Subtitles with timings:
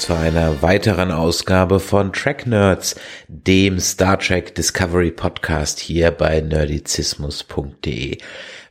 [0.00, 2.98] Zu einer weiteren Ausgabe von Track Nerds,
[3.28, 8.16] dem Star Trek Discovery Podcast hier bei nerdizismus.de.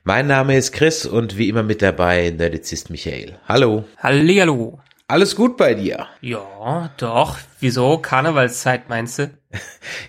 [0.04, 3.38] Mein Name ist Chris und wie immer mit dabei Nerdizist Michael.
[3.48, 3.86] Hallo.
[3.98, 4.80] Hallihallo.
[5.10, 6.06] Alles gut bei dir?
[6.22, 7.40] Ja, doch.
[7.60, 7.98] Wieso?
[7.98, 9.32] Karnevalszeit meinst du?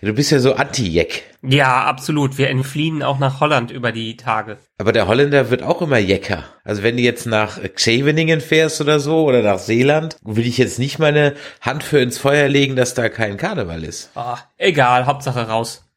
[0.02, 1.22] Du bist ja so anti-Jeck.
[1.42, 2.36] Ja, absolut.
[2.36, 4.58] Wir entfliehen auch nach Holland über die Tage.
[4.76, 6.44] Aber der Holländer wird auch immer Jecker.
[6.64, 10.78] Also wenn du jetzt nach Scheveningen fährst oder so oder nach Seeland, will ich jetzt
[10.78, 14.10] nicht meine Hand für ins Feuer legen, dass da kein Karneval ist.
[14.14, 15.89] Ah, egal, Hauptsache raus.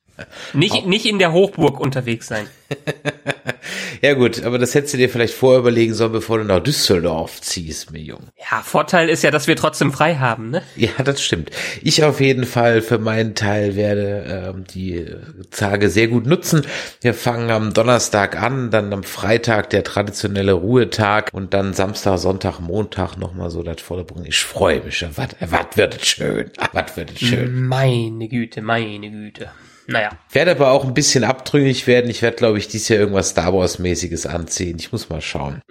[0.54, 2.48] Nicht, nicht in der Hochburg unterwegs sein.
[4.04, 7.40] Ja gut, aber das hättest du dir vielleicht vorher überlegen sollen, bevor du nach Düsseldorf
[7.40, 8.28] ziehst, mir Jung.
[8.38, 10.62] Ja, Vorteil ist ja, dass wir trotzdem frei haben, ne?
[10.76, 11.52] Ja, das stimmt.
[11.82, 15.06] Ich auf jeden Fall für meinen Teil werde ähm, die
[15.52, 16.66] Tage sehr gut nutzen.
[17.00, 22.60] Wir fangen am Donnerstag an, dann am Freitag der traditionelle Ruhetag und dann Samstag, Sonntag,
[22.60, 24.26] Montag nochmal so das volle Programm.
[24.28, 25.06] Ich freue mich.
[25.16, 26.52] Was, wird es schön?
[26.74, 27.68] Was wird es schön?
[27.68, 29.50] Meine Güte, meine Güte.
[29.88, 30.12] Naja.
[30.30, 32.10] Ich werde aber auch ein bisschen abtrünnig werden.
[32.10, 34.78] Ich werde, glaube ich, dieses Jahr irgendwas Star Wars-mäßiges anziehen.
[34.80, 35.62] Ich muss mal schauen.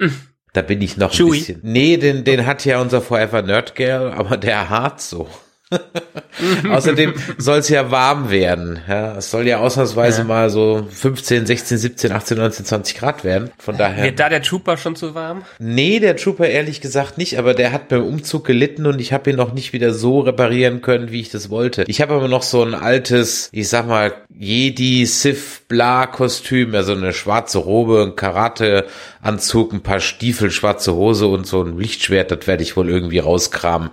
[0.52, 1.38] Da bin ich noch ein Chewie.
[1.38, 1.60] bisschen.
[1.62, 5.28] Nee, den, den hat ja unser Forever Nerd Girl, aber der hart so.
[6.70, 8.80] Außerdem soll es ja warm werden.
[8.88, 10.24] Ja, es soll ja ausnahmsweise Ja.
[10.24, 13.50] mal so 15, 16, 17, 18, 19, 20 Grad werden.
[13.58, 14.04] Von daher.
[14.04, 15.44] Wird da der Trooper schon zu warm?
[15.58, 19.30] Nee, der Trooper ehrlich gesagt nicht, aber der hat beim Umzug gelitten und ich habe
[19.30, 21.84] ihn noch nicht wieder so reparieren können, wie ich das wollte.
[21.86, 26.92] Ich habe aber noch so ein altes, ich sag mal, Jedi Sith Bla Kostüm, also
[26.92, 32.46] eine schwarze Robe, ein Karate-Anzug, ein paar Stiefel, schwarze Hose und so ein Lichtschwert, das
[32.46, 33.90] werde ich wohl irgendwie rauskramen.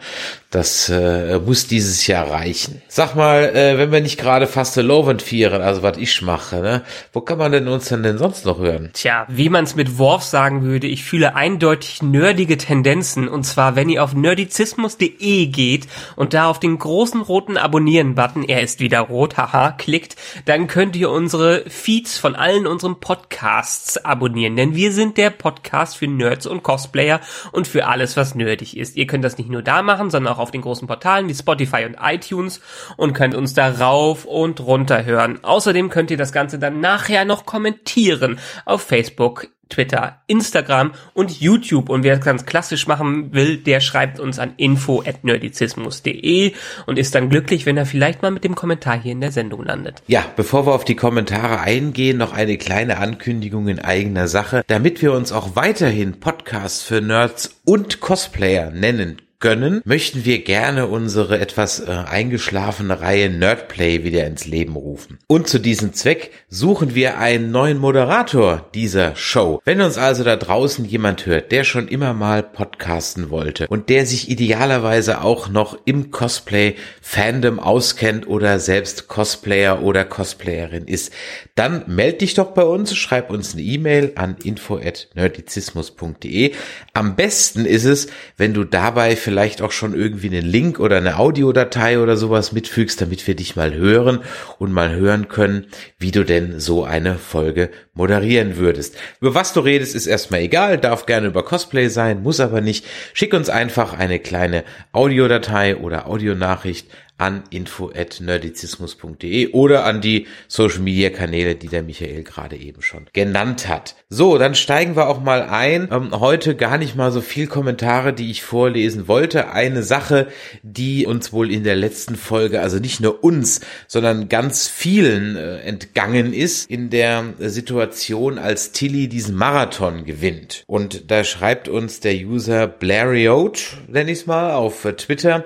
[0.52, 2.82] Das äh, muss dieses Jahr reichen.
[2.88, 6.82] Sag mal, äh, wenn wir nicht gerade fast Lovent vieren, also was ich mache, ne?
[7.14, 8.90] Wo kann man denn uns denn, denn sonst noch hören?
[8.94, 13.28] Tja, wie man es mit Worf sagen würde, ich fühle eindeutig nerdige Tendenzen.
[13.28, 18.64] Und zwar, wenn ihr auf nerdizismus.de geht und da auf den großen roten Abonnieren-Button, er
[18.64, 24.56] ist wieder rot, haha, klickt, dann könnt ihr unsere Feeds von allen unseren Podcasts abonnieren.
[24.56, 27.22] Denn wir sind der Podcast für Nerds und Cosplayer
[27.52, 28.96] und für alles, was nerdig ist.
[28.96, 31.86] Ihr könnt das nicht nur da machen, sondern auch auf den großen Portalen wie Spotify
[31.86, 32.62] und iTunes
[32.98, 35.44] und könnt uns da rauf und runter hören.
[35.44, 41.90] Außerdem könnt ihr das Ganze dann nachher noch kommentieren auf Facebook, Twitter, Instagram und YouTube.
[41.90, 46.54] Und wer es ganz klassisch machen will, der schreibt uns an info.nerdizismus.de
[46.88, 49.64] und ist dann glücklich, wenn er vielleicht mal mit dem Kommentar hier in der Sendung
[49.64, 50.02] landet.
[50.08, 54.64] Ja, bevor wir auf die Kommentare eingehen, noch eine kleine Ankündigung in eigener Sache.
[54.68, 60.88] Damit wir uns auch weiterhin Podcast für Nerds und Cosplayer nennen gönnen, möchten wir gerne
[60.88, 65.18] unsere etwas äh, eingeschlafene Reihe Nerdplay wieder ins Leben rufen.
[65.28, 69.62] Und zu diesem Zweck suchen wir einen neuen Moderator dieser Show.
[69.64, 74.06] Wenn uns also da draußen jemand hört, der schon immer mal podcasten wollte und der
[74.06, 81.14] sich idealerweise auch noch im Cosplay-Fandom auskennt oder selbst Cosplayer oder Cosplayerin ist,
[81.56, 86.52] dann meld dich doch bei uns, schreib uns eine E-Mail an info@nerdizismus.de.
[86.94, 91.20] Am besten ist es, wenn du dabei vielleicht auch schon irgendwie einen Link oder eine
[91.20, 94.22] Audiodatei oder sowas mitfügst, damit wir dich mal hören
[94.58, 95.68] und mal hören können,
[96.00, 98.96] wie du denn so eine Folge moderieren würdest.
[99.22, 102.88] Über was du redest, ist erstmal egal, darf gerne über Cosplay sein, muss aber nicht.
[103.14, 104.64] Schick uns einfach eine kleine
[104.94, 106.88] Audiodatei oder Audionachricht
[107.20, 113.68] an info@nerdizismus.de oder an die Social Media Kanäle, die der Michael gerade eben schon genannt
[113.68, 113.96] hat.
[114.10, 115.90] So, dann steigen wir auch mal ein.
[115.92, 119.52] Ähm, heute gar nicht mal so viel Kommentare, die ich vorlesen wollte.
[119.52, 120.28] Eine Sache,
[120.64, 125.60] die uns wohl in der letzten Folge, also nicht nur uns, sondern ganz vielen äh,
[125.60, 130.64] entgangen ist in der Situation, als Tilly diesen Marathon gewinnt.
[130.68, 135.44] Und da schreibt uns der User Blariot, nenne ich es mal, auf Twitter,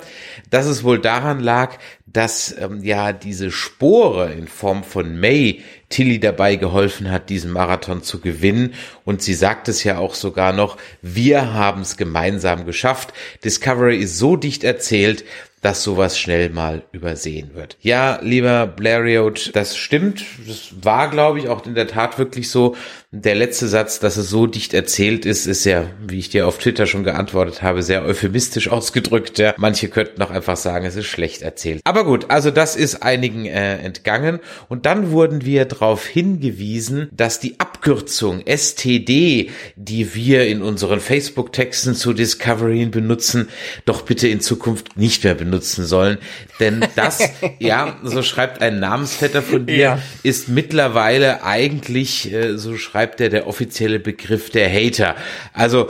[0.52, 1.63] dass es wohl daran lag,
[2.06, 8.04] dass ähm, ja diese Spore in Form von May Tilly dabei geholfen hat, diesen Marathon
[8.04, 8.74] zu gewinnen.
[9.06, 13.14] Und sie sagt es ja auch sogar noch, wir haben es gemeinsam geschafft.
[13.44, 15.24] Discovery ist so dicht erzählt,
[15.64, 17.78] dass sowas schnell mal übersehen wird.
[17.80, 20.24] Ja, lieber Blariot, das stimmt.
[20.46, 22.76] Das war, glaube ich, auch in der Tat wirklich so.
[23.12, 26.58] Der letzte Satz, dass es so dicht erzählt ist, ist ja, wie ich dir auf
[26.58, 29.40] Twitter schon geantwortet habe, sehr euphemistisch ausgedrückt.
[29.40, 29.54] Ja.
[29.58, 31.80] Manche könnten auch einfach sagen, es ist schlecht erzählt.
[31.86, 34.40] Aber gut, also das ist einigen äh, entgangen.
[34.68, 41.96] Und dann wurden wir darauf hingewiesen, dass die Abkürzung STD, die wir in unseren Facebook-Texten
[41.96, 43.48] zu Discovery benutzen,
[43.86, 46.18] doch bitte in Zukunft nicht mehr benutzen sollen.
[46.60, 47.30] Denn das,
[47.60, 50.00] ja, so schreibt ein Namensvetter von dir, ja.
[50.24, 55.16] ist mittlerweile eigentlich, äh, so schreibt er der offizielle Begriff der Hater.
[55.54, 55.88] Also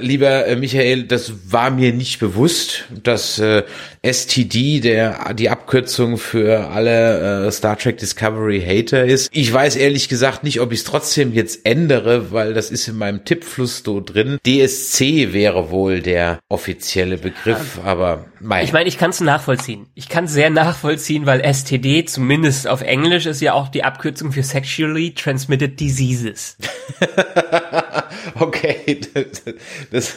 [0.00, 3.64] lieber äh, Michael, das war mir nicht bewusst, dass äh,
[4.02, 9.28] STD der die Abkürzung für alle äh, Star Trek Discovery Hater ist.
[9.32, 12.96] Ich weiß ehrlich gesagt nicht, ob ich es trotzdem jetzt ändere, weil das ist in
[12.96, 14.38] meinem Tippfluss so drin.
[14.46, 18.64] DSC wäre wohl der offizielle Begriff, aber mein.
[18.64, 19.86] Ich meine, ich kann es nachvollziehen.
[19.94, 24.42] Ich kann sehr nachvollziehen, weil STD zumindest auf Englisch ist ja auch die Abkürzung für
[24.42, 26.56] Sexually Transmitted Diseases.
[28.34, 29.00] okay,
[29.90, 30.16] das,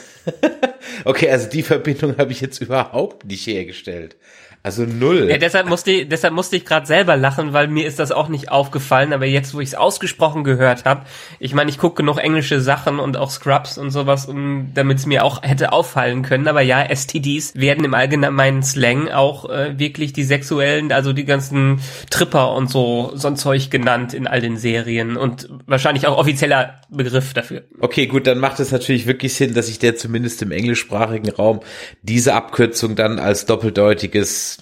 [1.05, 4.15] okay, also die Verbindung habe ich jetzt überhaupt nicht hergestellt.
[4.61, 5.29] Also null.
[5.29, 8.27] Ja, deshalb musste ich, deshalb musste ich gerade selber lachen, weil mir ist das auch
[8.27, 11.05] nicht aufgefallen, aber jetzt, wo ich es ausgesprochen gehört habe,
[11.39, 15.05] ich meine, ich gucke genug englische Sachen und auch Scrubs und sowas, um, damit es
[15.05, 16.45] mir auch hätte auffallen können.
[16.49, 21.79] Aber ja, STDs werden im allgemeinen Slang auch äh, wirklich die sexuellen, also die ganzen
[22.09, 26.81] Tripper und so, so ein Zeug genannt in all den Serien und wahrscheinlich auch offizieller
[26.89, 27.63] Begriff dafür.
[27.79, 31.61] Okay, gut, dann macht es natürlich wirklich Sinn, dass ich der zumindest im englischsprachigen Raum
[32.01, 34.58] diese Abkürzung dann als doppeldeutiges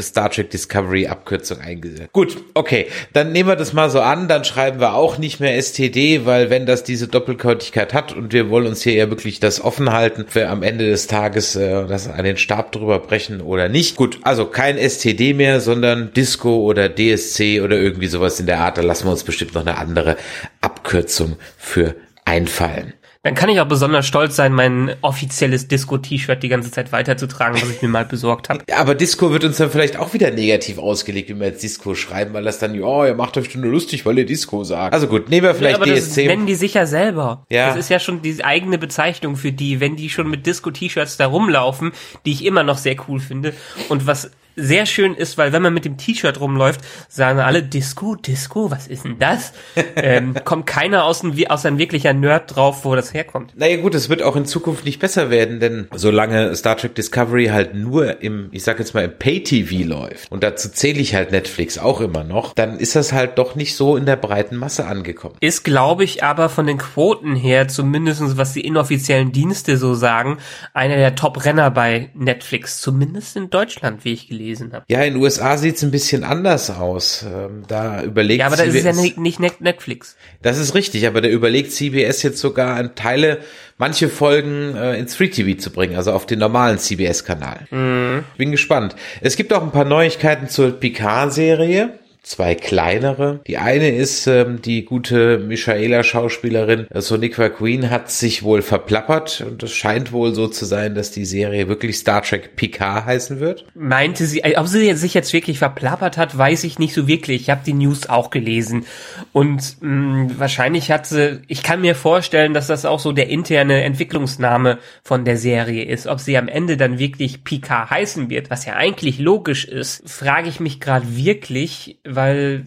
[0.00, 2.12] Star Trek Discovery Abkürzung eingesetzt.
[2.12, 5.56] Gut, okay, dann nehmen wir das mal so an, dann schreiben wir auch nicht mehr
[5.60, 9.60] STD, weil wenn das diese Doppelkeutigkeit hat und wir wollen uns hier ja wirklich das
[9.60, 13.68] offen halten, für am Ende des Tages äh, das an den Stab drüber brechen oder
[13.68, 13.96] nicht.
[13.96, 18.78] Gut, also kein STD mehr, sondern Disco oder DSC oder irgendwie sowas in der Art,
[18.78, 20.16] da lassen wir uns bestimmt noch eine andere
[20.60, 21.94] Abkürzung für
[22.24, 22.94] einfallen.
[23.22, 27.68] Dann kann ich auch besonders stolz sein, mein offizielles Disco-T-Shirt die ganze Zeit weiterzutragen, was
[27.68, 28.64] ich mir mal besorgt habe.
[28.74, 32.32] Aber Disco wird uns dann vielleicht auch wieder negativ ausgelegt, wenn wir jetzt Disco schreiben,
[32.32, 34.94] weil das dann, ja, ihr macht euch schon nur lustig, weil ihr Disco sagt.
[34.94, 36.24] Also gut, nehmen wir vielleicht ja, aber DSC.
[36.24, 37.44] Das nennen die sich ja selber.
[37.50, 37.68] Ja.
[37.68, 41.26] Das ist ja schon die eigene Bezeichnung für die, wenn die schon mit Disco-T-Shirts da
[41.26, 41.92] rumlaufen,
[42.24, 43.52] die ich immer noch sehr cool finde.
[43.90, 48.14] Und was sehr schön ist, weil wenn man mit dem T-Shirt rumläuft, sagen alle Disco,
[48.14, 49.52] Disco, was ist denn das?
[49.96, 53.52] ähm, kommt keiner aus, ein, aus ein wirklicher Nerd drauf, wo das herkommt.
[53.56, 57.46] Naja gut, es wird auch in Zukunft nicht besser werden, denn solange Star Trek Discovery
[57.46, 61.30] halt nur im, ich sag jetzt mal im Pay-TV läuft, und dazu zähle ich halt
[61.30, 64.86] Netflix auch immer noch, dann ist das halt doch nicht so in der breiten Masse
[64.86, 65.36] angekommen.
[65.40, 70.38] Ist, glaube ich, aber von den Quoten her, zumindest was die inoffiziellen Dienste so sagen,
[70.74, 74.84] einer der Top-Renner bei Netflix, zumindest in Deutschland, wie ich gelesen gelesen habe.
[74.88, 77.24] Ja, in den USA sieht's ein bisschen anders aus.
[77.24, 80.16] Ähm, da überlegt Ja, aber das ist ja nicht Netflix.
[80.42, 83.38] Das ist richtig, aber da überlegt CBS jetzt sogar Teile,
[83.78, 87.66] manche Folgen äh, ins Free TV zu bringen, also auf den normalen CBS-Kanal.
[87.70, 88.24] Mhm.
[88.36, 88.96] Bin gespannt.
[89.20, 93.40] Es gibt auch ein paar Neuigkeiten zur Picard-Serie zwei kleinere.
[93.46, 99.62] Die eine ist ähm, die gute Michaela-Schauspielerin äh, Soniqua Queen hat sich wohl verplappert und
[99.62, 103.64] es scheint wohl so zu sein, dass die Serie wirklich Star Trek Picard heißen wird.
[103.74, 107.42] Meinte sie, äh, ob sie sich jetzt wirklich verplappert hat, weiß ich nicht so wirklich.
[107.42, 108.84] Ich habe die News auch gelesen
[109.32, 113.28] und mh, mm, wahrscheinlich hat sie, ich kann mir vorstellen, dass das auch so der
[113.28, 116.06] interne Entwicklungsname von der Serie ist.
[116.06, 120.48] Ob sie am Ende dann wirklich Picard heißen wird, was ja eigentlich logisch ist, frage
[120.48, 122.64] ich mich gerade wirklich, weil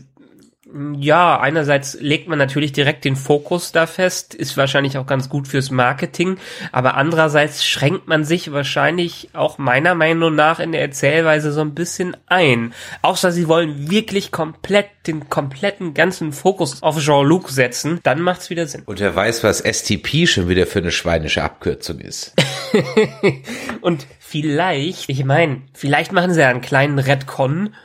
[0.98, 5.48] ja, einerseits legt man natürlich direkt den Fokus da fest, ist wahrscheinlich auch ganz gut
[5.48, 6.38] fürs Marketing,
[6.72, 11.76] aber andererseits schränkt man sich wahrscheinlich auch meiner Meinung nach in der Erzählweise so ein
[11.76, 12.74] bisschen ein.
[13.04, 18.66] Außer sie wollen wirklich komplett den kompletten ganzen Fokus auf Jean-Luc setzen, dann macht's wieder
[18.66, 18.84] Sinn.
[18.86, 22.34] Und wer weiß, was STP schon wieder für eine schweinische Abkürzung ist.
[23.82, 27.76] Und vielleicht, ich meine, vielleicht machen sie ja einen kleinen Redcon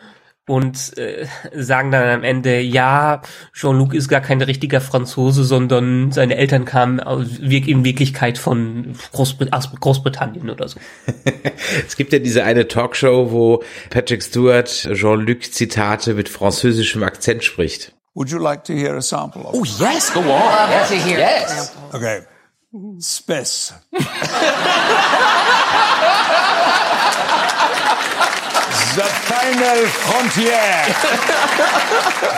[0.48, 6.36] und äh, sagen dann am Ende, ja, Jean-Luc ist gar kein richtiger Franzose, sondern seine
[6.36, 10.80] Eltern kamen in Wirklichkeit von Großbrit aus Großbritannien oder so.
[11.86, 17.92] es gibt ja diese eine Talkshow, wo Patrick Stewart Jean-Luc Zitate mit französischem Akzent spricht.
[18.14, 20.26] Would you like to hear a sample of Oh yes, go on.
[20.26, 20.88] Love yes.
[20.88, 21.76] to hear yes.
[21.92, 22.22] Okay.
[22.98, 23.74] Spes.
[28.98, 30.64] The final frontier.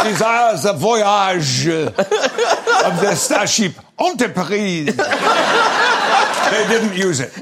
[0.05, 4.97] These are the voyage of the starship Enterprise.
[6.51, 7.33] They didn't use it.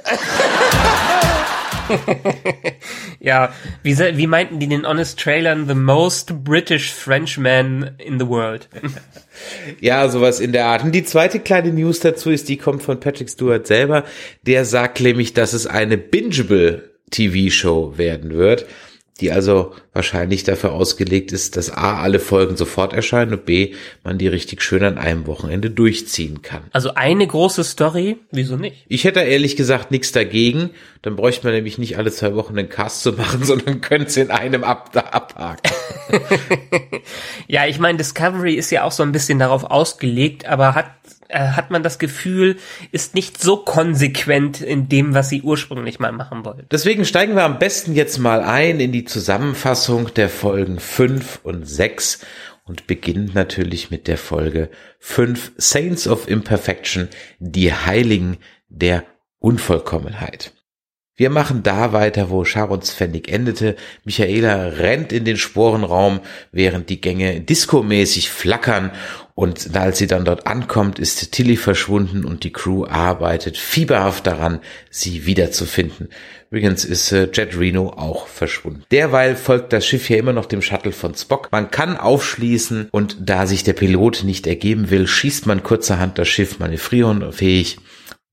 [3.21, 3.53] ja,
[3.83, 5.67] wie, wie meinten die in den Honest Trailern?
[5.67, 8.69] The most British Frenchman in the world.
[9.81, 10.83] Ja, sowas in der Art.
[10.83, 14.03] Und die zweite kleine News dazu ist, die kommt von Patrick Stewart selber.
[14.43, 18.67] Der sagt nämlich, dass es eine bingeable TV-Show werden wird,
[19.21, 24.19] die also wahrscheinlich dafür ausgelegt ist, dass A, alle Folgen sofort erscheinen und B, man
[24.19, 26.63] die richtig schön an einem Wochenende durchziehen kann.
[26.73, 28.85] Also eine große Story, wieso nicht?
[28.89, 30.71] Ich hätte ehrlich gesagt nichts dagegen.
[31.03, 34.17] Dann bräuchte man nämlich nicht alle zwei Wochen einen Cast zu machen, sondern könnte es
[34.17, 35.73] in einem ab abhaken.
[37.51, 40.91] Ja, ich meine, Discovery ist ja auch so ein bisschen darauf ausgelegt, aber hat
[41.29, 42.57] äh, hat man das Gefühl,
[42.91, 46.67] ist nicht so konsequent in dem, was sie ursprünglich mal machen wollten.
[46.71, 51.69] Deswegen steigen wir am besten jetzt mal ein in die Zusammenfassung der Folgen 5 und
[51.69, 52.21] 6
[52.65, 54.71] und beginnen natürlich mit der Folge
[55.01, 57.09] 5 Saints of Imperfection,
[57.39, 59.05] die Heiligen der
[59.39, 60.53] Unvollkommenheit.
[61.19, 63.75] Wir machen da weiter, wo Sharons Pfennig endete.
[64.05, 66.21] Michaela rennt in den Sporenraum,
[66.53, 68.93] während die Gänge diskomäßig flackern.
[69.39, 74.59] Und als sie dann dort ankommt, ist Tilly verschwunden und die Crew arbeitet fieberhaft daran,
[74.91, 76.09] sie wiederzufinden.
[76.51, 78.83] Übrigens ist äh, Jet Reno auch verschwunden.
[78.91, 81.51] Derweil folgt das Schiff hier immer noch dem Shuttle von Spock.
[81.53, 86.27] Man kann aufschließen und da sich der Pilot nicht ergeben will, schießt man kurzerhand das
[86.27, 87.79] Schiff manövrierunfähig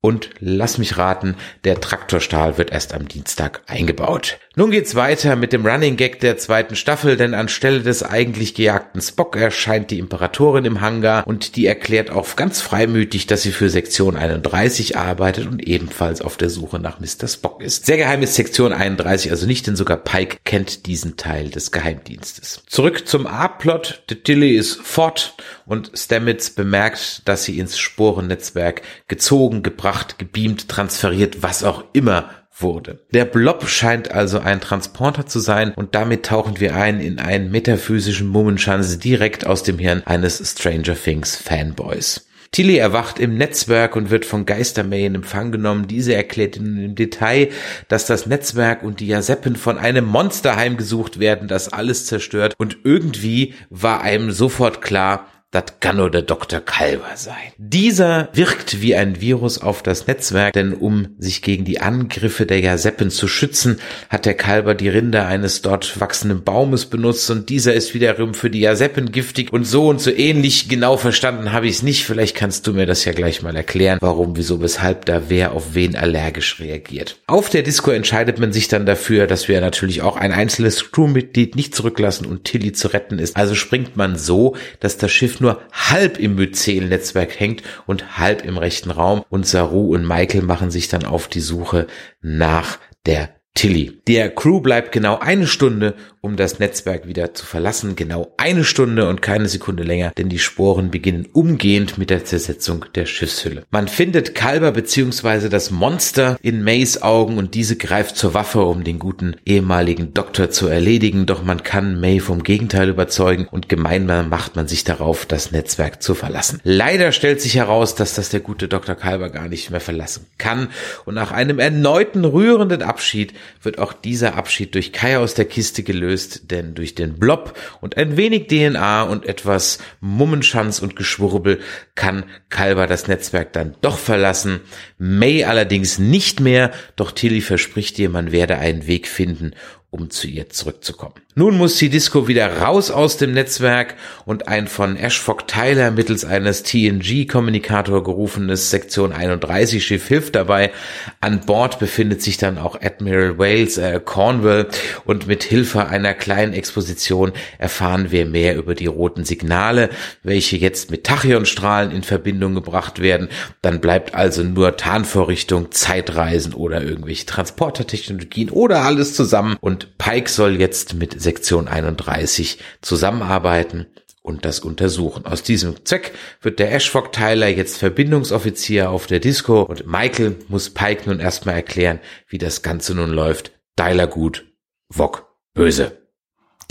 [0.01, 1.35] und lass mich raten,
[1.65, 4.39] der Traktorstahl wird erst am Dienstag eingebaut.
[4.57, 9.01] Nun geht's weiter mit dem Running Gag der zweiten Staffel, denn anstelle des eigentlich gejagten
[9.01, 13.69] Spock erscheint die Imperatorin im Hangar und die erklärt auch ganz freimütig, dass sie für
[13.69, 17.27] Sektion 31 arbeitet und ebenfalls auf der Suche nach Mr.
[17.27, 17.85] Spock ist.
[17.85, 22.63] Sehr geheim ist Sektion 31 also nicht, denn sogar Pike kennt diesen Teil des Geheimdienstes.
[22.65, 24.03] Zurück zum A-Plot.
[24.23, 25.35] Tilly ist fort
[25.65, 32.99] und Stamets bemerkt, dass sie ins Sporennetzwerk gezogen, gebracht, gebeamt, transferiert, was auch immer wurde.
[33.11, 37.51] Der Blob scheint also ein Transporter zu sein und damit tauchen wir ein in einen
[37.51, 42.27] metaphysischen Mummenschanz direkt aus dem Hirn eines Stranger Things Fanboys.
[42.55, 45.89] Tilly erwacht im Netzwerk und wird von Geistermay in Empfang genommen.
[45.89, 47.49] Diese erklärt ihnen im Detail,
[47.89, 52.53] dass das Netzwerk und die Jaseppen von einem Monster heimgesucht werden, das alles zerstört.
[52.57, 56.59] Und irgendwie war einem sofort klar, das kann nur der Dr.
[56.59, 57.53] Kalber sein.
[57.57, 62.59] Dieser wirkt wie ein Virus auf das Netzwerk, denn um sich gegen die Angriffe der
[62.59, 67.73] Jaseppen zu schützen, hat der Kalber die Rinde eines dort wachsenden Baumes benutzt und dieser
[67.73, 70.67] ist wiederum für die Jaseppen giftig und so und so ähnlich.
[70.67, 72.05] Genau verstanden habe ich es nicht.
[72.05, 75.73] Vielleicht kannst du mir das ja gleich mal erklären, warum, wieso, weshalb da wer auf
[75.73, 77.17] wen allergisch reagiert.
[77.27, 81.55] Auf der Disco entscheidet man sich dann dafür, dass wir natürlich auch ein einzelnes Crewmitglied
[81.55, 83.37] nicht zurücklassen und Tilly zu retten ist.
[83.37, 88.57] Also springt man so, dass das Schiff nur halb im Myzel-Netzwerk hängt und halb im
[88.57, 89.23] rechten Raum.
[89.29, 91.87] Und Saru und Michael machen sich dann auf die Suche
[92.21, 93.93] nach der Tilly.
[94.07, 97.95] Der Crew bleibt genau eine Stunde, um das Netzwerk wieder zu verlassen.
[97.95, 102.85] Genau eine Stunde und keine Sekunde länger, denn die Sporen beginnen umgehend mit der Zersetzung
[102.95, 103.63] der Schiffshülle.
[103.71, 105.47] Man findet Kalber bzw.
[105.47, 110.49] das Monster in Mays Augen und diese greift zur Waffe, um den guten ehemaligen Doktor
[110.49, 111.25] zu erledigen.
[111.25, 116.03] Doch man kann May vom Gegenteil überzeugen und gemeinsam macht man sich darauf, das Netzwerk
[116.03, 116.59] zu verlassen.
[116.63, 118.95] Leider stellt sich heraus, dass das der gute Dr.
[118.95, 120.67] Kalber gar nicht mehr verlassen kann
[121.05, 125.83] und nach einem erneuten rührenden Abschied wird auch dieser Abschied durch Kai aus der Kiste
[125.83, 131.59] gelöst, denn durch den Blob und ein wenig DNA und etwas Mummenschanz und Geschwurbel
[131.95, 134.61] kann Kalber das Netzwerk dann doch verlassen.
[134.97, 139.51] May allerdings nicht mehr, doch Tilly verspricht ihr, man werde einen Weg finden,
[139.89, 141.24] um zu ihr zurückzukommen.
[141.37, 146.23] Nun muss die Disco wieder raus aus dem Netzwerk und ein von Ashfog Tyler mittels
[146.23, 150.71] eines TNG-Kommunikator gerufenes Sektion 31 Schiff hilft dabei.
[151.19, 154.69] An Bord befindet sich dann auch Admiral Wales äh, Cornwall
[155.03, 159.89] und mit Hilfe einer kleinen Exposition erfahren wir mehr über die roten Signale,
[160.23, 163.27] welche jetzt mit Tachyonstrahlen in Verbindung gebracht werden.
[163.61, 170.61] Dann bleibt also nur Tarnvorrichtung, Zeitreisen oder irgendwelche Transportertechnologien oder alles zusammen und Pike soll
[170.61, 173.87] jetzt mit Sektion 31 zusammenarbeiten
[174.21, 175.25] und das untersuchen.
[175.25, 180.69] Aus diesem Zweck wird der Ashfog Tyler jetzt Verbindungsoffizier auf der Disco und Michael muss
[180.69, 183.51] Pike nun erstmal erklären, wie das Ganze nun läuft.
[183.75, 184.45] Tyler gut,
[184.89, 185.97] Wok böse.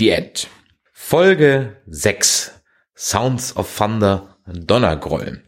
[0.00, 0.48] Die End.
[0.92, 2.60] Folge 6.
[2.96, 5.43] Sounds of Thunder, Donnergrollen.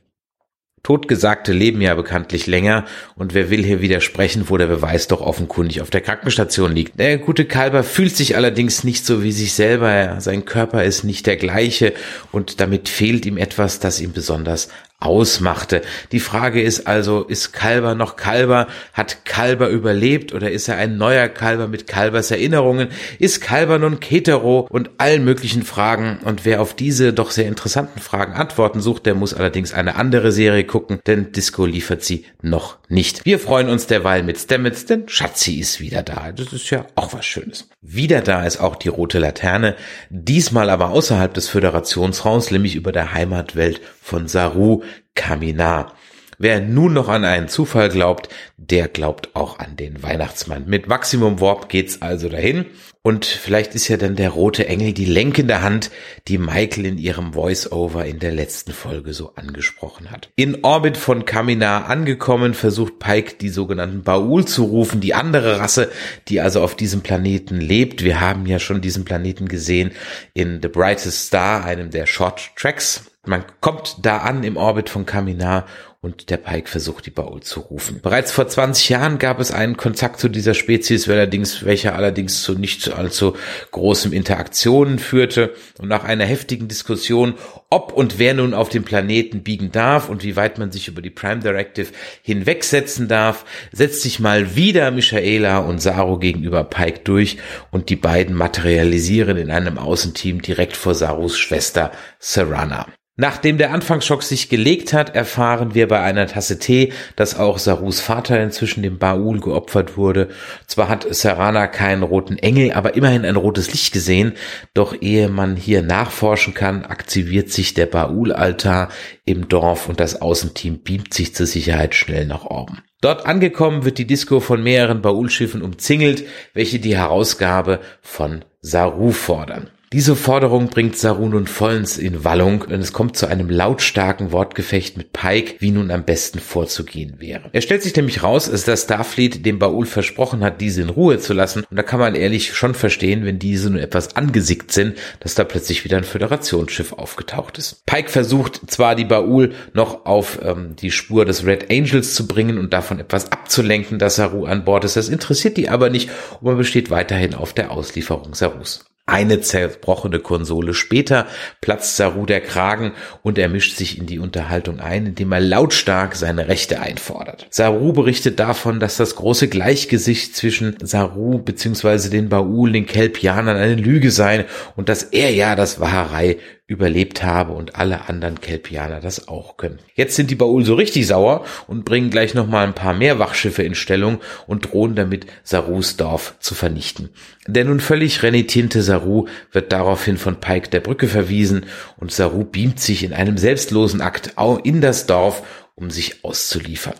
[0.86, 2.84] Totgesagte leben ja bekanntlich länger.
[3.16, 7.00] Und wer will hier widersprechen, wo der Beweis doch offenkundig auf der Krankenstation liegt.
[7.00, 11.26] Der gute Kalber fühlt sich allerdings nicht so wie sich selber, sein Körper ist nicht
[11.26, 11.92] der gleiche.
[12.30, 14.68] Und damit fehlt ihm etwas, das ihm besonders
[15.06, 15.82] ausmachte.
[16.12, 18.66] Die Frage ist also, ist Kalber noch Kalber?
[18.92, 22.88] Hat Kalber überlebt oder ist er ein neuer Kalber mit Kalbers Erinnerungen?
[23.18, 26.18] Ist Kalber nun Ketero und allen möglichen Fragen?
[26.24, 30.32] Und wer auf diese doch sehr interessanten Fragen Antworten sucht, der muss allerdings eine andere
[30.32, 33.24] Serie gucken, denn Disco liefert sie noch nicht.
[33.24, 36.32] Wir freuen uns derweil mit Stamets, denn Schatzi ist wieder da.
[36.32, 37.68] Das ist ja auch was Schönes.
[37.80, 39.76] Wieder da ist auch die rote Laterne,
[40.10, 44.82] diesmal aber außerhalb des Föderationsraums, nämlich über der Heimatwelt von Saru
[45.14, 45.94] Kaminar.
[46.38, 50.66] Wer nun noch an einen Zufall glaubt, der glaubt auch an den Weihnachtsmann.
[50.66, 52.66] Mit Maximum Warp geht's also dahin.
[53.00, 55.92] Und vielleicht ist ja dann der rote Engel die lenkende Hand,
[56.26, 60.28] die Michael in ihrem Voice-Over in der letzten Folge so angesprochen hat.
[60.34, 65.88] In Orbit von Kaminar angekommen, versucht Pike die sogenannten Baul zu rufen, die andere Rasse,
[66.26, 68.02] die also auf diesem Planeten lebt.
[68.02, 69.92] Wir haben ja schon diesen Planeten gesehen
[70.34, 73.04] in The Brightest Star, einem der Short Tracks.
[73.26, 75.66] Man kommt da an im Orbit von Kaminar
[76.06, 78.00] und der Pike versucht, die Baul zu rufen.
[78.00, 82.54] Bereits vor 20 Jahren gab es einen Kontakt zu dieser Spezies, allerdings, welcher allerdings zu
[82.54, 83.34] nicht allzu
[83.72, 85.54] großem Interaktionen führte.
[85.78, 87.34] Und nach einer heftigen Diskussion,
[87.70, 91.02] ob und wer nun auf dem Planeten biegen darf und wie weit man sich über
[91.02, 91.88] die Prime Directive
[92.22, 97.38] hinwegsetzen darf, setzt sich mal wieder Michaela und Saru gegenüber Pike durch
[97.72, 101.90] und die beiden materialisieren in einem Außenteam direkt vor Sarus Schwester
[102.20, 102.86] Serana.
[103.18, 107.98] Nachdem der Anfangsschock sich gelegt hat, erfahren wir bei einer Tasse Tee, dass auch Sarus
[107.98, 110.28] Vater inzwischen dem Baul geopfert wurde.
[110.66, 114.34] Zwar hat Sarana keinen roten Engel, aber immerhin ein rotes Licht gesehen.
[114.74, 118.90] Doch ehe man hier nachforschen kann, aktiviert sich der Baul-Altar
[119.24, 122.82] im Dorf und das Außenteam beamt sich zur Sicherheit schnell nach oben.
[123.00, 129.70] Dort angekommen wird die Disco von mehreren Baul-Schiffen umzingelt, welche die Herausgabe von Saru fordern.
[129.92, 134.96] Diese Forderung bringt Saru nun vollends in Wallung und es kommt zu einem lautstarken Wortgefecht
[134.96, 137.50] mit Pike, wie nun am besten vorzugehen wäre.
[137.52, 141.34] Er stellt sich nämlich raus, dass Starfleet dem Baul versprochen hat, diese in Ruhe zu
[141.34, 145.36] lassen und da kann man ehrlich schon verstehen, wenn diese nun etwas angesickt sind, dass
[145.36, 147.86] da plötzlich wieder ein Föderationsschiff aufgetaucht ist.
[147.86, 152.58] Pike versucht zwar die Baul noch auf ähm, die Spur des Red Angels zu bringen
[152.58, 156.42] und davon etwas abzulenken, dass Saru an Bord ist, das interessiert die aber nicht und
[156.42, 158.84] man besteht weiterhin auf der Auslieferung Sarus.
[159.08, 161.28] Eine zerbrochene Konsole später
[161.60, 162.90] platzt Saru der Kragen
[163.22, 167.46] und er mischt sich in die Unterhaltung ein, indem er lautstark seine Rechte einfordert.
[167.50, 172.08] Saru berichtet davon, dass das große Gleichgesicht zwischen Saru bzw.
[172.08, 176.38] den Baul, den Kelpianern eine Lüge sei und dass er ja das Waharei
[176.68, 179.78] überlebt habe und alle anderen Kelpianer das auch können.
[179.94, 183.62] Jetzt sind die Baul so richtig sauer und bringen gleich nochmal ein paar mehr Wachschiffe
[183.62, 187.10] in Stellung und drohen damit, Sarus Dorf zu vernichten.
[187.46, 191.66] Der nun völlig renitente Saru wird daraufhin von Pike der Brücke verwiesen
[191.98, 195.44] und Saru beamt sich in einem selbstlosen Akt in das Dorf,
[195.76, 196.96] um sich auszuliefern.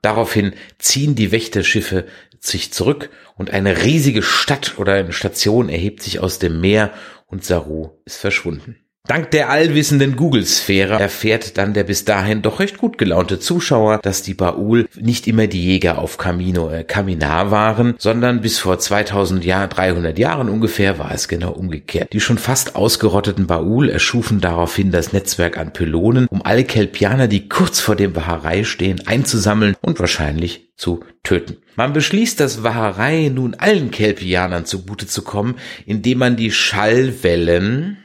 [0.00, 2.06] Daraufhin ziehen die Wächterschiffe
[2.38, 6.90] sich zurück und eine riesige Stadt oder eine Station erhebt sich aus dem Meer
[7.26, 8.76] und Saru ist verschwunden.
[9.06, 14.22] Dank der allwissenden Google-Sphäre erfährt dann der bis dahin doch recht gut gelaunte Zuschauer, dass
[14.22, 19.44] die Baul nicht immer die Jäger auf Camino, äh, Caminar waren, sondern bis vor 2000
[19.44, 22.12] Jahren, 300 Jahren ungefähr war es genau umgekehrt.
[22.12, 27.48] Die schon fast ausgerotteten Baul erschufen daraufhin das Netzwerk an Pylonen, um alle Kelpianer, die
[27.48, 31.56] kurz vor dem Waharei stehen, einzusammeln und wahrscheinlich zu töten.
[31.74, 37.96] Man beschließt, das Waharei nun allen Kelpianern zugute zu kommen, indem man die Schallwellen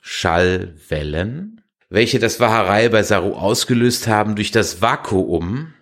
[0.00, 5.74] Schallwellen, welche das Waharei bei Saru ausgelöst haben, durch das Vakuum,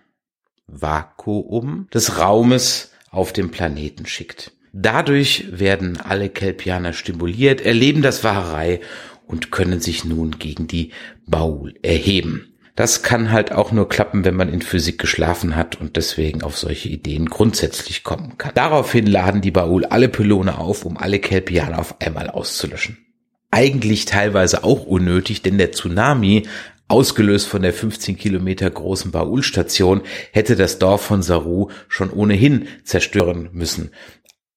[0.67, 4.51] Vakuum des Raumes auf dem Planeten schickt.
[4.73, 8.81] Dadurch werden alle Kelpianer stimuliert, erleben das Waharei
[9.25, 10.91] und können sich nun gegen die
[11.25, 12.45] Baul erheben.
[12.75, 16.57] Das kann halt auch nur klappen, wenn man in Physik geschlafen hat und deswegen auf
[16.57, 18.53] solche Ideen grundsätzlich kommen kann.
[18.55, 23.08] Daraufhin laden die Baul alle Pylone auf, um alle Kelpianer auf einmal auszulöschen
[23.51, 26.43] eigentlich teilweise auch unnötig, denn der Tsunami,
[26.87, 33.49] ausgelöst von der 15 Kilometer großen Baul-Station, hätte das Dorf von Saru schon ohnehin zerstören
[33.51, 33.91] müssen.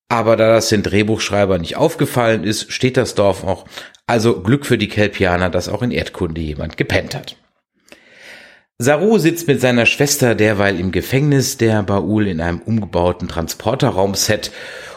[0.09, 3.64] Aber da das den Drehbuchschreiber nicht aufgefallen ist, steht das Dorf auch.
[4.07, 7.37] Also Glück für die Kelpianer, dass auch in Erdkunde jemand gepennt hat.
[8.78, 14.50] Saru sitzt mit seiner Schwester derweil im Gefängnis der Baul in einem umgebauten Transporterraumset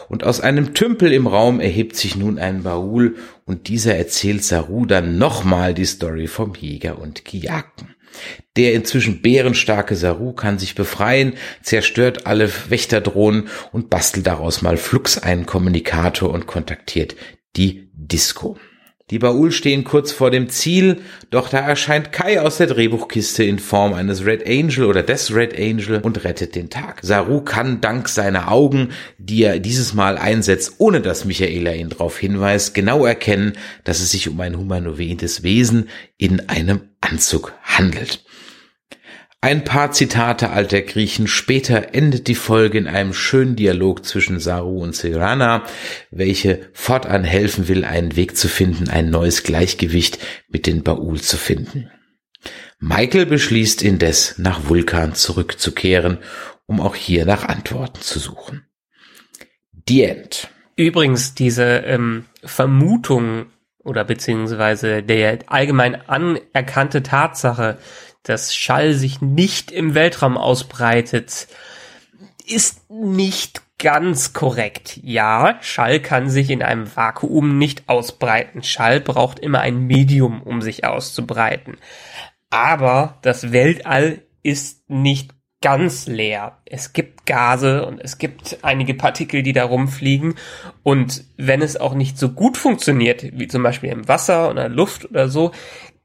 [0.08, 4.86] und aus einem Tümpel im Raum erhebt sich nun ein Baul und dieser erzählt Saru
[4.86, 7.94] dann nochmal die Story vom Jäger und Gejagten.
[8.56, 15.18] Der inzwischen bärenstarke Saru kann sich befreien, zerstört alle Wächterdrohnen und bastelt daraus mal flux
[15.18, 17.16] einen Kommunikator und kontaktiert
[17.56, 18.56] die Disco.
[19.10, 23.60] Die Baul stehen kurz vor dem Ziel, doch da erscheint Kai aus der Drehbuchkiste in
[23.60, 26.98] Form eines Red Angel oder des Red Angel und rettet den Tag.
[27.02, 28.88] Saru kann dank seiner Augen,
[29.18, 33.52] die er dieses Mal einsetzt, ohne dass Michaela ihn darauf hinweist, genau erkennen,
[33.84, 35.88] dass es sich um ein humanoides Wesen
[36.18, 38.24] in einem Anzug handelt.
[39.46, 44.82] Ein paar Zitate alter Griechen später endet die Folge in einem schönen Dialog zwischen Saru
[44.82, 45.62] und Serana,
[46.10, 51.36] welche fortan helfen will, einen Weg zu finden, ein neues Gleichgewicht mit den Baul zu
[51.36, 51.88] finden.
[52.80, 56.18] Michael beschließt indes, nach Vulkan zurückzukehren,
[56.66, 58.66] um auch hier nach Antworten zu suchen.
[59.86, 60.48] The End.
[60.74, 63.46] Übrigens, diese ähm, Vermutung
[63.86, 67.78] oder beziehungsweise der allgemein anerkannte Tatsache,
[68.26, 71.46] dass Schall sich nicht im Weltraum ausbreitet,
[72.46, 74.98] ist nicht ganz korrekt.
[75.02, 78.62] Ja, Schall kann sich in einem Vakuum nicht ausbreiten.
[78.62, 81.76] Schall braucht immer ein Medium, um sich auszubreiten.
[82.50, 86.58] Aber das Weltall ist nicht ganz leer.
[86.64, 90.34] Es gibt Gase und es gibt einige Partikel, die da rumfliegen.
[90.82, 95.10] Und wenn es auch nicht so gut funktioniert, wie zum Beispiel im Wasser oder Luft
[95.10, 95.52] oder so,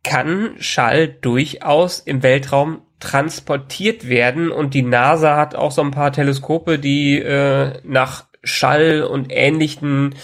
[0.04, 6.12] kann Schall durchaus im Weltraum transportiert werden und die NASA hat auch so ein paar
[6.12, 10.16] Teleskope, die äh, nach Schall und ähnlichen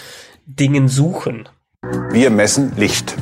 [0.46, 1.50] Dingen suchen.
[2.12, 3.16] Wir messen Licht.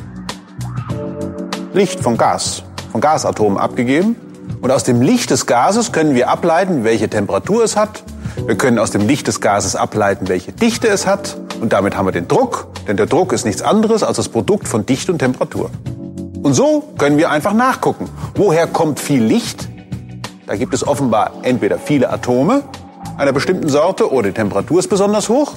[1.72, 4.16] Licht von Gas, von Gasatomen abgegeben.
[4.60, 8.02] Und aus dem Licht des Gases können wir ableiten, welche Temperatur es hat.
[8.46, 11.36] Wir können aus dem Licht des Gases ableiten, welche Dichte es hat.
[11.60, 14.68] Und damit haben wir den Druck, denn der Druck ist nichts anderes als das Produkt
[14.68, 15.70] von Dichte und Temperatur.
[16.46, 18.08] Und so können wir einfach nachgucken.
[18.36, 19.68] Woher kommt viel Licht?
[20.46, 22.62] Da gibt es offenbar entweder viele Atome
[23.18, 25.54] einer bestimmten Sorte oder die Temperatur ist besonders hoch.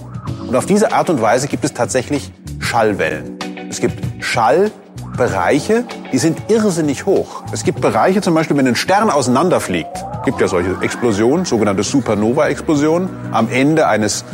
[0.48, 3.38] Und auf diese Art und Weise gibt es tatsächlich Schallwellen.
[3.70, 7.44] Es gibt Schallbereiche, die sind irrsinnig hoch.
[7.54, 13.10] Es gibt Bereiche, zum Beispiel, wenn ein Stern auseinanderfliegt, gibt ja solche Explosionen, sogenannte Supernova-Explosionen,
[13.32, 14.26] am Ende eines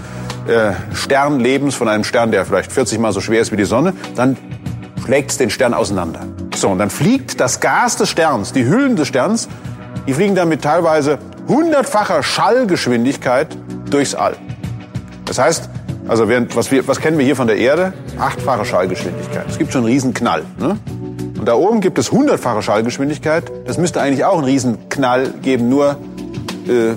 [0.47, 3.91] äh, Sternlebens von einem Stern, der vielleicht 40 mal so schwer ist wie die Sonne,
[4.15, 4.37] dann
[5.05, 6.21] schlägt den Stern auseinander.
[6.55, 9.47] So, und dann fliegt das Gas des Sterns, die Hüllen des Sterns,
[10.07, 13.55] die fliegen dann mit teilweise hundertfacher Schallgeschwindigkeit
[13.89, 14.35] durchs All.
[15.25, 15.69] Das heißt,
[16.07, 17.93] also während, was, wir, was kennen wir hier von der Erde?
[18.19, 19.45] Achtfache Schallgeschwindigkeit.
[19.47, 20.43] Es gibt schon einen Riesenknall.
[20.59, 20.77] Ne?
[21.37, 23.51] Und da oben gibt es hundertfache Schallgeschwindigkeit.
[23.65, 25.97] Das müsste eigentlich auch einen Riesenknall geben, nur
[26.67, 26.95] äh,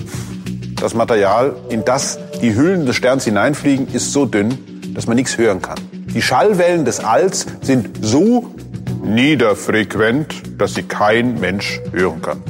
[0.81, 4.59] das Material, in das die Hüllen des Sterns hineinfliegen, ist so dünn,
[4.95, 5.79] dass man nichts hören kann.
[6.15, 8.55] Die Schallwellen des Alls sind so
[9.03, 12.43] niederfrequent, dass sie kein Mensch hören kann.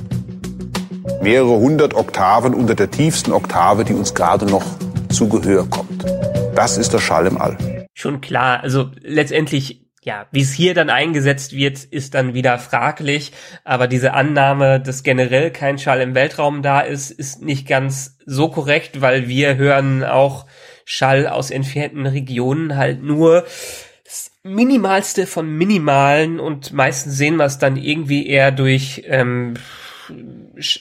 [1.20, 4.64] Mehrere hundert Oktaven unter der tiefsten Oktave, die uns gerade noch
[5.08, 6.04] zu Gehör kommt.
[6.54, 7.86] Das ist der Schall im All.
[7.94, 13.32] Schon klar, also letztendlich ja, wie es hier dann eingesetzt wird, ist dann wieder fraglich.
[13.64, 18.48] Aber diese Annahme, dass generell kein Schall im Weltraum da ist, ist nicht ganz so
[18.48, 20.46] korrekt, weil wir hören auch
[20.90, 23.44] Schall aus entfernten Regionen halt nur
[24.42, 29.52] Minimalste von Minimalen und meistens sehen wir es dann irgendwie eher durch ähm,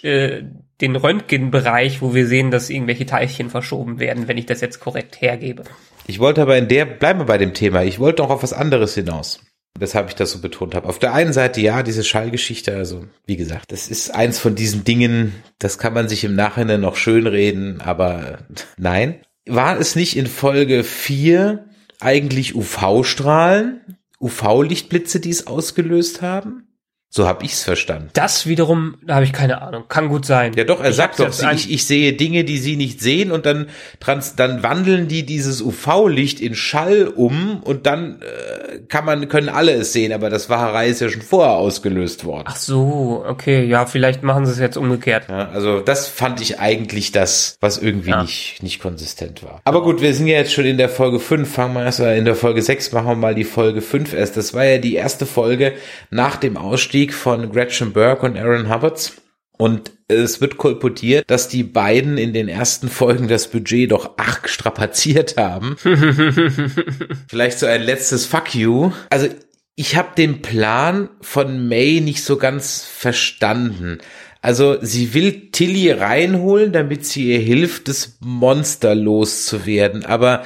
[0.04, 0.44] äh,
[0.80, 5.20] den Röntgenbereich, wo wir sehen, dass irgendwelche Teilchen verschoben werden, wenn ich das jetzt korrekt
[5.20, 5.64] hergebe.
[6.08, 8.54] Ich wollte aber in der, bleiben wir bei dem Thema, ich wollte auch auf was
[8.54, 9.42] anderes hinaus.
[9.78, 10.88] Weshalb ich das so betont habe.
[10.88, 14.86] Auf der einen Seite, ja, diese Schallgeschichte, also wie gesagt, das ist eins von diesen
[14.86, 18.40] Dingen, das kann man sich im Nachhinein noch schönreden, aber
[18.78, 19.20] nein.
[19.48, 21.66] War es nicht in Folge 4
[22.00, 26.67] eigentlich UV-Strahlen, UV-Lichtblitze, die es ausgelöst haben?
[27.10, 28.10] So habe ich's verstanden.
[28.14, 29.86] Das wiederum, da habe ich keine Ahnung.
[29.88, 30.52] Kann gut sein.
[30.58, 33.32] Ja doch, er Ich sagt doch, jetzt ich, ich sehe Dinge, die sie nicht sehen
[33.32, 33.70] und dann,
[34.02, 39.48] trans, dann wandeln die dieses UV-Licht in Schall um und dann äh, kann man, können
[39.48, 42.44] alle es sehen, aber das Wahrerei ist ja schon vorher ausgelöst worden.
[42.48, 45.28] Ach so, okay, ja, vielleicht machen sie es jetzt umgekehrt.
[45.30, 48.22] Ja, also das fand ich eigentlich das, was irgendwie Ja.
[48.22, 49.62] nicht, nicht konsistent war.
[49.64, 52.18] Aber gut, wir sind ja jetzt schon in der Folge 5, fangen wir erst mal
[52.18, 54.36] in der Folge 6, machen wir mal die Folge 5 erst.
[54.36, 55.74] Das war ja die erste Folge
[56.12, 59.14] nach dem Ausstieg von Gretchen Burke und Aaron Hubbards.
[59.58, 64.48] Und es wird kolportiert, dass die beiden in den ersten Folgen das Budget doch arg
[64.50, 65.76] strapaziert haben.
[67.28, 68.92] Vielleicht so ein letztes Fuck you.
[69.10, 69.28] Also
[69.76, 73.98] ich habe den Plan von May nicht so ganz verstanden.
[74.42, 80.06] Also sie will Tilly reinholen, damit sie ihr hilft, das Monster loszuwerden.
[80.06, 80.44] Aber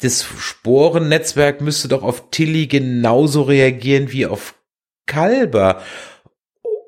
[0.00, 4.55] das Sporennetzwerk müsste doch auf Tilly genauso reagieren wie auf
[5.06, 5.82] Kalber.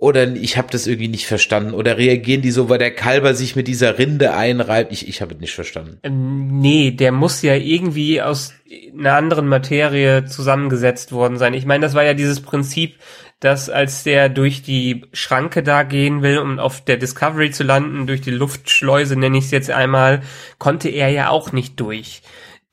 [0.00, 3.56] oder ich habe das irgendwie nicht verstanden oder reagieren die so, weil der Kalber sich
[3.56, 4.92] mit dieser Rinde einreibt?
[4.92, 5.98] Ich, ich habe es nicht verstanden.
[6.04, 8.54] Ähm, nee, der muss ja irgendwie aus
[8.96, 11.54] einer anderen Materie zusammengesetzt worden sein.
[11.54, 12.94] Ich meine, das war ja dieses Prinzip,
[13.40, 18.06] dass als der durch die Schranke da gehen will, um auf der Discovery zu landen,
[18.06, 20.22] durch die Luftschleuse nenne ich es jetzt einmal,
[20.58, 22.22] konnte er ja auch nicht durch.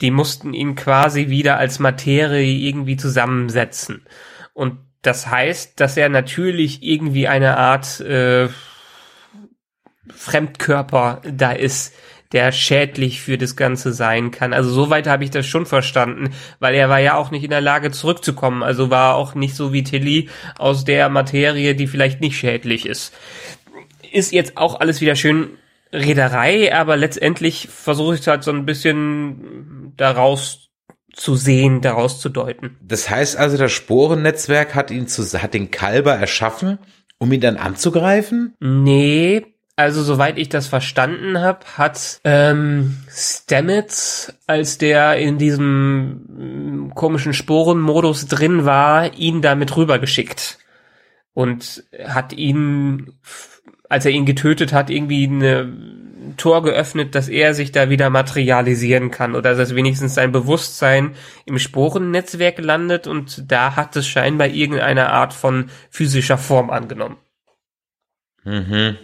[0.02, 4.06] Die mussten ihn quasi wieder als Materie irgendwie zusammensetzen.
[4.54, 8.50] Und das heißt, dass er natürlich irgendwie eine Art äh,
[10.14, 11.94] Fremdkörper da ist,
[12.32, 14.52] der schädlich für das Ganze sein kann.
[14.52, 17.62] Also soweit habe ich das schon verstanden, weil er war ja auch nicht in der
[17.62, 18.64] Lage zurückzukommen.
[18.64, 23.14] Also war auch nicht so wie Tilly aus der Materie, die vielleicht nicht schädlich ist.
[24.12, 25.52] Ist jetzt auch alles wieder schön
[25.94, 30.65] Reederei, aber letztendlich versuche ich halt so ein bisschen daraus
[31.16, 32.78] zu sehen, daraus zu deuten.
[32.82, 36.78] Das heißt also, das Sporennetzwerk hat ihn zu, hat den Kalber erschaffen,
[37.18, 38.54] um ihn dann anzugreifen?
[38.60, 39.46] Nee,
[39.78, 47.34] also soweit ich das verstanden habe, hat ähm, Stamets, als der in diesem mm, komischen
[47.34, 50.60] Sporenmodus drin war, ihn damit rübergeschickt
[51.34, 53.20] und hat ihn,
[53.90, 55.74] als er ihn getötet hat, irgendwie eine
[56.38, 61.60] Tor geöffnet, dass er sich da wieder materialisieren kann oder dass wenigstens sein Bewusstsein im
[61.60, 67.18] Sporennetzwerk landet und da hat es scheinbar irgendeine Art von physischer Form angenommen.
[68.44, 68.98] Mhm.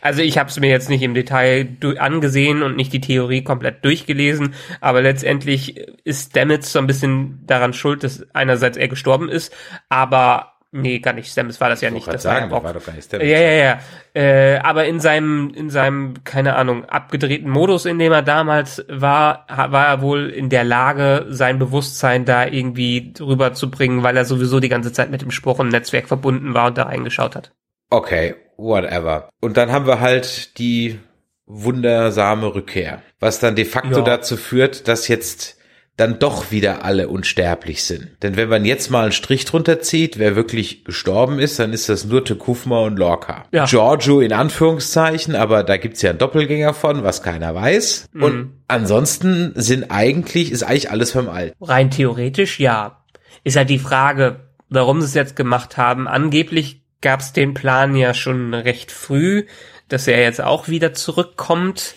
[0.00, 3.84] Also ich habe es mir jetzt nicht im Detail angesehen und nicht die Theorie komplett
[3.84, 9.52] durchgelesen, aber letztendlich ist Stamets so ein bisschen daran schuld, dass einerseits er gestorben ist,
[9.88, 11.30] aber Nee, gar nicht.
[11.30, 12.06] Stamets war das ja nicht.
[12.06, 13.28] Das sagen, war, ja war doch gar nicht Stamets.
[13.30, 13.78] Ja, ja, ja.
[14.14, 19.46] Äh, aber in seinem, in seinem, keine Ahnung, abgedrehten Modus, in dem er damals war,
[19.48, 24.68] war er wohl in der Lage, sein Bewusstsein da irgendwie rüberzubringen, weil er sowieso die
[24.68, 27.52] ganze Zeit mit dem Sporennetzwerk verbunden war und da reingeschaut hat.
[27.90, 29.28] Okay, whatever.
[29.40, 30.98] Und dann haben wir halt die
[31.46, 34.04] wundersame Rückkehr, was dann de facto Ja.
[34.04, 35.58] dazu führt, dass jetzt
[35.96, 38.10] dann doch wieder alle unsterblich sind.
[38.22, 41.88] Denn wenn man jetzt mal einen Strich drunter zieht, wer wirklich gestorben ist, dann ist
[41.88, 43.46] das nur Tekufma und Lorca.
[43.50, 43.64] Ja.
[43.64, 48.08] Giorgio in Anführungszeichen, aber da gibt's ja einen Doppelgänger von, was keiner weiß.
[48.12, 48.22] Mhm.
[48.22, 51.64] Und ansonsten sind eigentlich, ist eigentlich alles beim Alten.
[51.64, 53.02] Rein theoretisch ja.
[53.42, 56.08] Ist halt die Frage, warum sie es jetzt gemacht haben.
[56.08, 59.46] Angeblich gab es den Plan ja schon recht früh,
[59.88, 61.94] dass er jetzt auch wieder zurückkommt,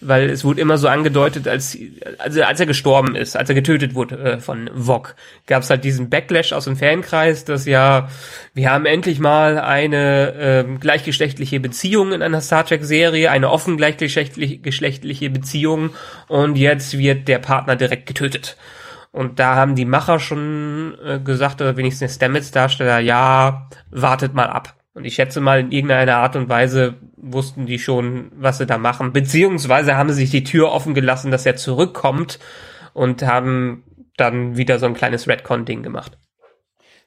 [0.00, 1.76] weil es wurde immer so angedeutet, als
[2.18, 5.14] also als er gestorben ist, als er getötet wurde äh, von Vog,
[5.46, 8.08] gab es halt diesen Backlash aus dem Fankreis, dass ja
[8.54, 13.76] wir haben endlich mal eine ähm, gleichgeschlechtliche Beziehung in einer Star Trek Serie, eine offen
[13.76, 15.90] gleichgeschlechtliche geschlechtliche Beziehung
[16.28, 18.56] und jetzt wird der Partner direkt getötet.
[19.12, 24.46] Und da haben die Macher schon äh, gesagt, oder wenigstens der Stamets-Darsteller, ja, wartet mal
[24.46, 24.76] ab.
[24.94, 26.94] Und ich schätze mal, in irgendeiner Art und Weise
[27.32, 29.12] wussten die schon, was sie da machen.
[29.12, 32.38] Beziehungsweise haben sie sich die Tür offen gelassen, dass er zurückkommt
[32.92, 33.84] und haben
[34.16, 36.18] dann wieder so ein kleines Redcon-Ding gemacht.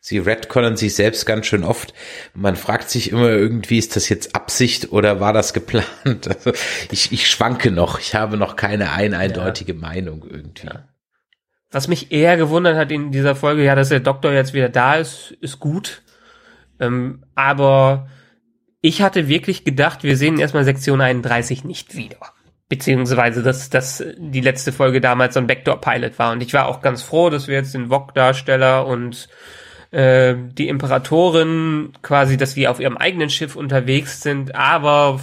[0.05, 1.93] Sie retconnen sich selbst ganz schön oft.
[2.33, 5.88] Man fragt sich immer irgendwie, ist das jetzt Absicht oder war das geplant?
[6.27, 6.51] Also
[6.91, 7.99] ich, ich schwanke noch.
[7.99, 10.67] Ich habe noch keine ein eindeutige Meinung irgendwie.
[11.71, 14.95] Was mich eher gewundert hat in dieser Folge, ja, dass der Doktor jetzt wieder da
[14.95, 16.01] ist, ist gut.
[16.81, 18.09] Ähm, aber
[18.86, 22.17] ich hatte wirklich gedacht, wir sehen erstmal Sektion 31 nicht wieder.
[22.67, 26.34] Beziehungsweise, dass dass die letzte Folge damals so ein Backdoor-Pilot war.
[26.34, 29.30] Und ich war auch ganz froh, dass wir jetzt den Vog-Darsteller und
[29.91, 34.54] äh, die Imperatorin quasi, dass die auf ihrem eigenen Schiff unterwegs sind.
[34.54, 35.22] Aber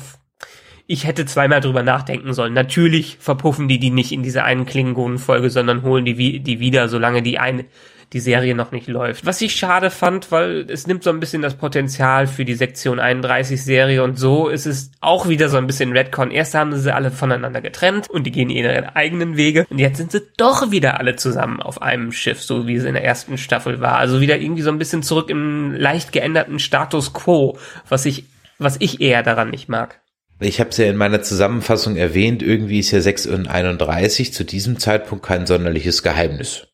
[0.86, 2.54] ich hätte zweimal drüber nachdenken sollen.
[2.54, 7.20] Natürlich verpuffen die die nicht in dieser einen Klingonen-Folge, sondern holen die, die wieder, solange
[7.20, 7.66] die eine,
[8.12, 9.24] die Serie noch nicht läuft.
[9.24, 12.98] Was ich schade fand, weil es nimmt so ein bisschen das Potenzial für die Sektion
[12.98, 16.30] 31 Serie und so ist es auch wieder so ein bisschen Redcon.
[16.30, 20.10] Erst haben sie alle voneinander getrennt und die gehen ihre eigenen Wege und jetzt sind
[20.10, 23.80] sie doch wieder alle zusammen auf einem Schiff, so wie es in der ersten Staffel
[23.80, 23.98] war.
[23.98, 28.24] Also wieder irgendwie so ein bisschen zurück im leicht geänderten Status quo, was ich,
[28.58, 30.00] was ich eher daran nicht mag.
[30.42, 34.42] Ich habe es ja in meiner Zusammenfassung erwähnt, irgendwie ist ja 6 und 31 zu
[34.44, 36.66] diesem Zeitpunkt kein sonderliches Geheimnis.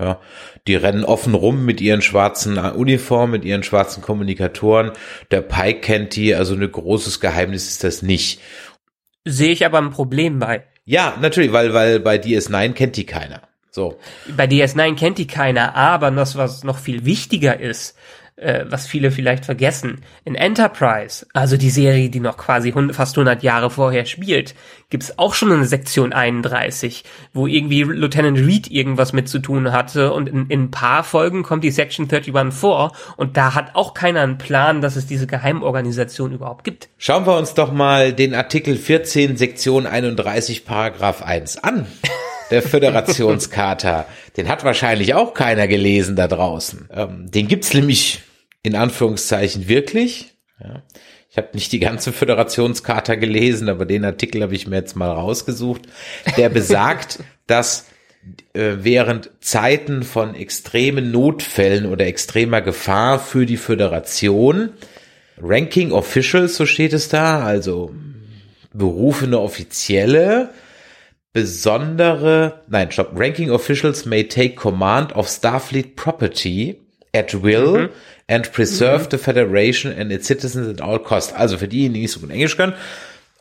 [0.00, 0.20] Ja,
[0.68, 4.92] die rennen offen rum mit ihren schwarzen Uniformen, mit ihren schwarzen Kommunikatoren.
[5.32, 8.40] Der Pike kennt die, also ein großes Geheimnis ist das nicht.
[9.24, 10.64] Sehe ich aber ein Problem bei.
[10.84, 13.42] Ja, natürlich, weil, weil bei DS9 kennt die keiner.
[13.70, 13.98] So.
[14.36, 17.96] Bei DS9 kennt die keiner, aber das, was noch viel wichtiger ist,
[18.38, 20.00] äh, was viele vielleicht vergessen.
[20.24, 24.54] In Enterprise, also die Serie, die noch quasi fast 100 Jahre vorher spielt,
[24.90, 30.12] gibt's auch schon eine Sektion 31, wo irgendwie Lieutenant Reed irgendwas mit zu tun hatte
[30.12, 33.94] und in, in ein paar Folgen kommt die Section 31 vor und da hat auch
[33.94, 36.88] keiner einen Plan, dass es diese Geheimorganisation überhaupt gibt.
[36.96, 41.86] Schauen wir uns doch mal den Artikel 14, Sektion 31, Paragraph 1 an.
[42.50, 44.06] Der Föderationscharta.
[44.38, 46.88] Den hat wahrscheinlich auch keiner gelesen da draußen.
[46.94, 48.22] Ähm, den gibt's nämlich
[48.62, 50.34] in Anführungszeichen wirklich.
[50.60, 50.82] Ja.
[51.30, 55.10] Ich habe nicht die ganze Föderationscharta gelesen, aber den Artikel habe ich mir jetzt mal
[55.10, 55.82] rausgesucht.
[56.36, 57.86] Der besagt, dass
[58.54, 64.70] äh, während Zeiten von extremen Notfällen oder extremer Gefahr für die Föderation
[65.40, 67.94] Ranking Officials, so steht es da, also
[68.72, 70.50] berufene Offizielle,
[71.32, 76.80] besondere, nein, stopp, Ranking Officials may take command of Starfleet property
[77.18, 77.90] at will
[78.28, 81.34] and preserve the Federation and its citizens at all cost.
[81.34, 82.74] Also für diejenigen, die nicht so gut Englisch können,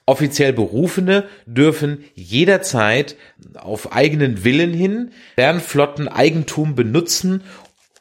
[0.06, 3.16] offiziell Berufene dürfen jederzeit
[3.56, 7.44] auf eigenen Willen hin Sternflotten Eigentum benutzen,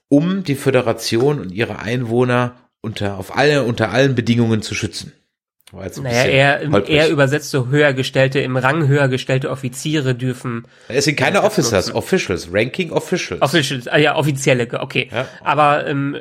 [0.09, 5.13] um die Föderation und ihre Einwohner unter, auf alle, unter allen Bedingungen zu schützen.
[5.73, 6.95] Ein Naja, holprig.
[6.95, 11.87] eher übersetzt so höher gestellte, im Rang höher gestellte Offiziere dürfen Es sind keine Officers,
[11.87, 11.97] nutzen.
[11.99, 13.43] Officials, Ranking Officials.
[13.43, 15.09] Officials, ah ja, offizielle, okay.
[15.13, 15.27] Ja.
[15.43, 16.19] Aber ähm,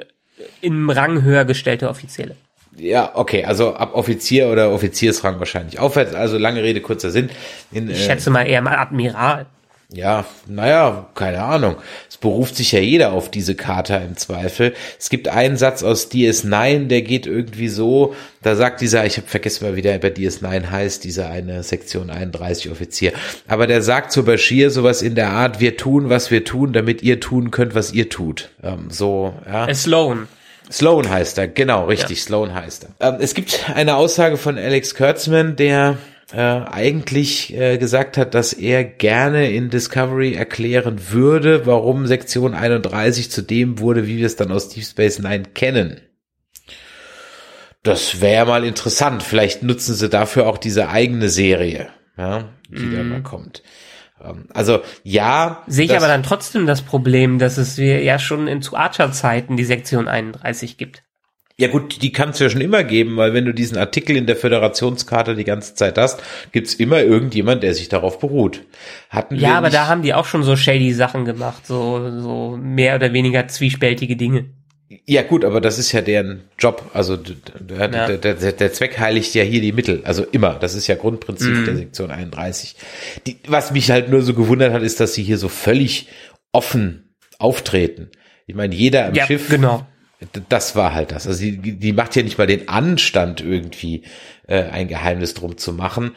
[0.62, 2.36] im Rang höher gestellte Offizielle.
[2.76, 6.16] ja, okay, also ab Offizier oder Offiziersrang wahrscheinlich aufwärts.
[6.16, 7.30] Also lange Rede, kurzer Sinn.
[7.72, 9.46] In, Ich äh, schätze mal eher mal Admiral.
[9.92, 11.76] Ja, naja, keine Ahnung.
[12.10, 14.74] Es beruft sich ja jeder auf diese Charta im Zweifel.
[15.00, 19.28] Es gibt einen Satz aus DS9, der geht irgendwie so, da sagt dieser, ich habe
[19.28, 23.14] vergessen mal, wie der bei DS9 heißt, dieser eine Sektion 31 Offizier,
[23.48, 27.04] aber der sagt zu Bashir sowas in der Art, wir tun, was wir tun, damit
[27.04, 28.50] ihr tun könnt, was ihr tut.
[28.64, 29.68] Ähm, so, ja.
[29.68, 30.28] Äh, Sloan.
[30.72, 33.14] Sloan heißt er, genau, richtig, Sloan heißt er.
[33.14, 35.98] Ähm, es gibt eine Aussage von Alex Kurtzman, der
[36.32, 43.30] äh, eigentlich äh, gesagt hat, dass er gerne in Discovery erklären würde, warum Sektion 31
[43.30, 46.02] zu dem wurde, wie wir es dann aus Deep Space Nine kennen.
[47.84, 49.22] Das wäre mal interessant.
[49.22, 53.62] Vielleicht nutzen sie dafür auch diese eigene Serie, ja, die da mal kommt.
[54.20, 58.48] Ähm, Also ja, Sehe ich aber dann trotzdem das Problem, dass es wir ja schon
[58.48, 61.05] in zu Archer-Zeiten die Sektion 31 gibt.
[61.58, 64.26] Ja gut, die kann es ja schon immer geben, weil wenn du diesen Artikel in
[64.26, 68.62] der Föderationskarte die ganze Zeit hast, gibt's immer irgendjemand, der sich darauf beruht.
[69.10, 72.20] Hatten wir Ja, aber nicht, da haben die auch schon so shady Sachen gemacht, so,
[72.20, 74.46] so mehr oder weniger zwiespältige Dinge.
[75.06, 76.92] Ja gut, aber das ist ja deren Job.
[76.94, 77.88] Also der, Ja.
[78.18, 80.02] der, der, der Zweck heiligt ja hier die Mittel.
[80.04, 80.56] Also immer.
[80.56, 81.66] Das ist ja Grundprinzip Mhm.
[81.66, 82.76] der Sektion 31.
[83.26, 86.10] Die, was mich halt nur so gewundert hat, ist, dass sie hier so völlig
[86.52, 88.10] offen auftreten.
[88.46, 89.88] Ich meine, jeder am Ja, Schiff genau.
[90.50, 91.28] Das war halt das.
[91.28, 94.04] Also die, die macht ja nicht mal den Anstand irgendwie
[94.48, 96.16] äh, ein Geheimnis drum zu machen.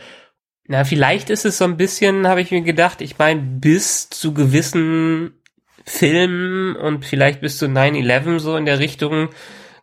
[0.66, 4.34] Na, vielleicht ist es so ein bisschen, habe ich mir gedacht, ich meine, bis zu
[4.34, 5.32] gewissen
[5.84, 9.30] Filmen und vielleicht bis zu 9-11 so in der Richtung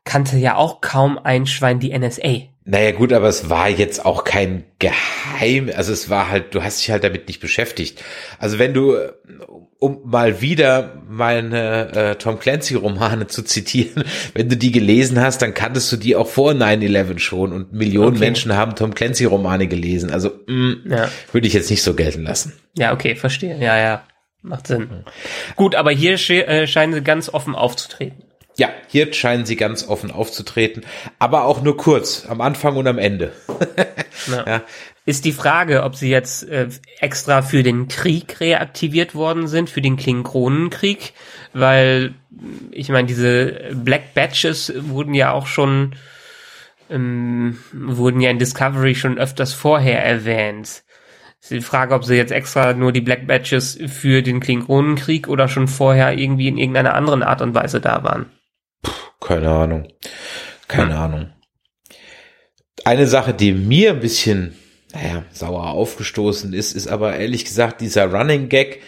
[0.04, 2.44] kannte ja auch kaum ein Schwein die NSA.
[2.68, 6.80] Naja gut, aber es war jetzt auch kein Geheim, also es war halt, du hast
[6.82, 8.04] dich halt damit nicht beschäftigt.
[8.40, 8.96] Also wenn du,
[9.86, 15.42] um mal wieder meine äh, Tom Clancy Romane zu zitieren, wenn du die gelesen hast,
[15.42, 18.20] dann kanntest du die auch vor 9-11 schon und Millionen Okay.
[18.20, 20.10] Menschen haben Tom Clancy Romane gelesen.
[20.12, 21.10] Also mh, Ja.
[21.32, 22.54] würde ich jetzt nicht so gelten lassen.
[22.78, 23.58] Ja, okay, verstehe.
[23.60, 24.04] Ja, ja.
[24.42, 24.90] Macht Sinn.
[25.56, 28.24] Gut, aber hier sche- äh, scheinen sie ganz offen aufzutreten.
[28.58, 30.86] Ja, hier scheinen sie ganz offen aufzutreten,
[31.20, 33.32] aber auch nur kurz, am Anfang und am Ende.
[34.32, 34.44] Ja.
[34.48, 34.62] Ja.
[35.08, 36.68] Ist die Frage, ob sie jetzt äh,
[37.00, 41.14] extra für den Krieg reaktiviert worden sind, für den Klingonenkrieg,
[41.54, 42.16] weil
[42.72, 45.96] ich meine, diese Black Batches wurden ja auch schon
[46.90, 50.84] ähm, wurden ja in Discovery schon öfters vorher erwähnt.
[51.42, 55.48] Ist die Frage, ob sie jetzt extra nur die Black Batches für den Klingonenkrieg oder
[55.48, 58.32] schon vorher irgendwie in irgendeiner anderen Art und Weise da waren.
[59.22, 59.88] Keine Ahnung.
[60.68, 61.30] Keine Ahnung.
[62.84, 64.56] Eine Sache, die mir ein bisschen,
[64.96, 68.82] naja, sauer aufgestoßen ist, ist aber ehrlich gesagt dieser Running Gag,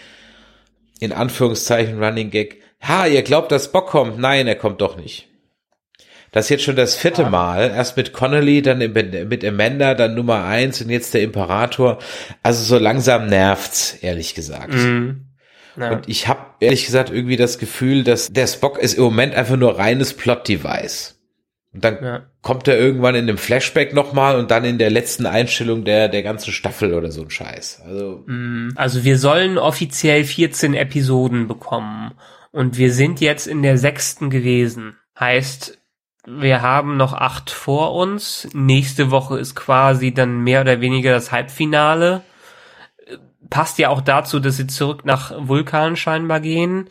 [0.99, 2.61] in Anführungszeichen Running Gag.
[2.81, 4.17] Ha, ihr glaubt, dass Bock kommt?
[4.17, 5.27] Nein, er kommt doch nicht.
[6.31, 7.71] Das ist jetzt schon das vierte Mal.
[7.71, 11.99] Erst mit Connolly, dann mit Amanda, dann Nummer eins und jetzt der Imperator.
[12.43, 14.73] Also so langsam nervt's, ehrlich gesagt.
[14.73, 15.25] Mhm.
[15.77, 15.91] Ja.
[15.91, 19.57] Und ich habe ehrlich gesagt irgendwie das Gefühl, dass der Spock ist im Moment einfach
[19.57, 21.19] nur reines Plot-Device.
[21.73, 22.25] Und dann Ja.
[22.47, 26.23] Kommt er irgendwann in einem Flashback nochmal und dann in der letzten Einstellung der, der
[26.23, 27.81] ganzen Staffel oder so ein Scheiß.
[27.85, 28.23] Also,
[28.77, 32.13] Also wir sollen offiziell 14 Episoden bekommen
[32.53, 34.95] und wir sind jetzt in der sechsten gewesen.
[35.19, 35.77] Heißt,
[36.25, 38.47] wir haben noch acht vor uns.
[38.53, 42.21] Nächste Woche ist quasi dann mehr oder weniger das Halbfinale.
[43.49, 46.87] Passt ja auch dazu, dass sie zurück nach Vulkan scheinbar gehen.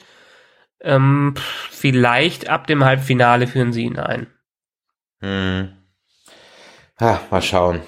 [0.82, 1.32] Ähm,
[1.70, 4.26] vielleicht ab dem Halbfinale führen sie ihn ein.
[5.20, 5.72] Hm.
[7.00, 7.82] Ha, mal schauen.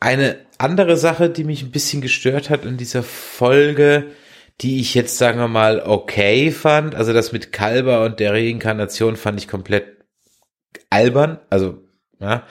[0.00, 4.12] Eine andere Sache, die mich ein bisschen gestört hat in dieser Folge,
[4.60, 9.16] die ich jetzt, sagen wir mal, okay fand, also das mit Kalber und der Reinkarnation
[9.16, 9.98] fand ich komplett
[10.90, 11.78] albern, also
[12.18, 12.44] ja,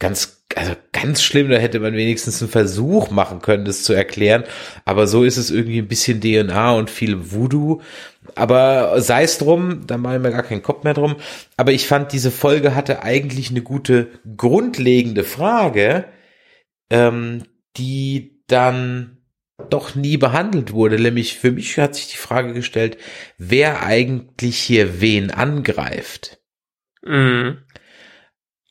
[0.00, 4.44] ganz, also ganz schlimm, da hätte man wenigstens einen Versuch machen können, das zu erklären,
[4.84, 7.80] aber so ist es irgendwie ein bisschen DNA und viel Voodoo,
[8.36, 11.16] aber sei es drum, da mache ich mir gar keinen Kopf mehr drum,
[11.56, 16.06] aber ich fand, diese Folge hatte eigentlich eine gute grundlegende Frage,
[16.90, 17.44] ähm,
[17.76, 19.18] die dann
[19.70, 20.98] doch nie behandelt wurde.
[21.00, 22.98] Nämlich für mich hat sich die Frage gestellt,
[23.38, 26.40] wer eigentlich hier wen angreift.
[27.02, 27.63] Mhm.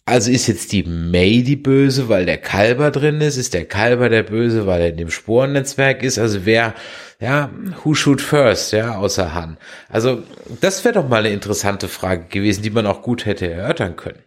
[0.06, 3.38] Also ist jetzt die May die Böse, weil der Kalber drin ist?
[3.38, 6.20] Ist der Kalber der Böse, weil er in dem Sporennetzwerk ist?
[6.20, 6.74] Also wer,
[7.22, 7.50] ja,
[7.84, 9.58] who shoot first, ja, außer Han?
[9.88, 10.24] Also
[10.60, 14.20] das wäre doch mal eine interessante Frage gewesen, die man auch gut hätte erörtern können.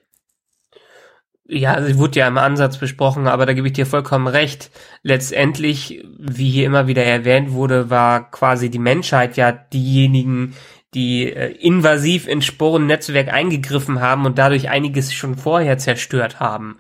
[1.49, 4.70] Ja, sie wurde ja im Ansatz besprochen, aber da gebe ich dir vollkommen recht.
[5.03, 10.55] Letztendlich, wie hier immer wieder erwähnt wurde, war quasi die Menschheit ja diejenigen,
[10.97, 16.78] die äh, invasiv ins Sporennetzwerk eingegriffen haben und dadurch einiges schon vorher zerstört haben.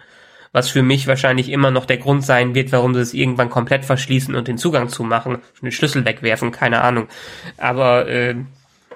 [0.52, 3.84] Was für mich wahrscheinlich immer noch der Grund sein wird, warum sie es irgendwann komplett
[3.84, 7.08] verschließen und den Zugang zu machen, den Schlüssel wegwerfen, keine Ahnung.
[7.58, 8.36] Aber äh,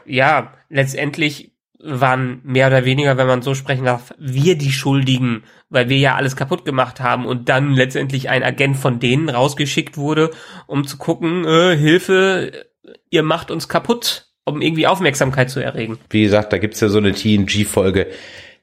[0.07, 1.53] ja, letztendlich
[1.83, 6.15] waren mehr oder weniger, wenn man so sprechen darf, wir die Schuldigen, weil wir ja
[6.15, 10.31] alles kaputt gemacht haben und dann letztendlich ein Agent von denen rausgeschickt wurde,
[10.67, 12.67] um zu gucken, äh, Hilfe,
[13.11, 15.99] ihr macht uns kaputt, um irgendwie Aufmerksamkeit zu erregen.
[16.11, 18.07] Wie gesagt, da gibt's ja so eine TNG-Folge,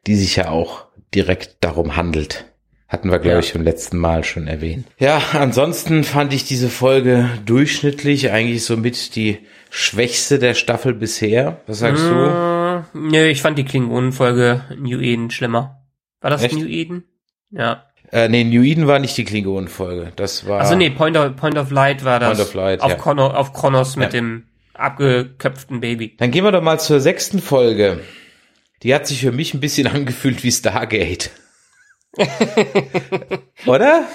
[0.05, 2.45] die sich ja auch direkt darum handelt.
[2.87, 3.39] Hatten wir, glaube Ja.
[3.39, 4.87] ich, beim letzten Mal schon erwähnt.
[4.97, 11.59] Ja, ansonsten fand ich diese Folge durchschnittlich, eigentlich somit die schwächste der Staffel bisher.
[11.67, 12.13] Was sagst du?
[12.13, 15.81] Äh, nö, ich fand die Klingonenfolge New Eden schlimmer.
[16.21, 16.55] War das Echt?
[16.55, 17.03] New Eden?
[17.51, 17.83] Ja.
[18.13, 20.13] Äh, nee, New Eden war nicht die Klingonen-Folge.
[20.15, 20.61] Das war.
[20.61, 22.37] Also nee, Point of, Point of Light war das.
[22.37, 22.95] Point of Light, auf, ja.
[22.95, 24.19] Krono, auf Kronos mit Ja.
[24.21, 24.43] dem
[24.77, 26.15] abgeköpften Baby.
[26.17, 28.01] Dann gehen wir doch mal zur sechsten Folge.
[28.83, 31.31] Die hat sich für mich ein bisschen angefühlt wie Stargate.
[33.65, 34.05] Oder?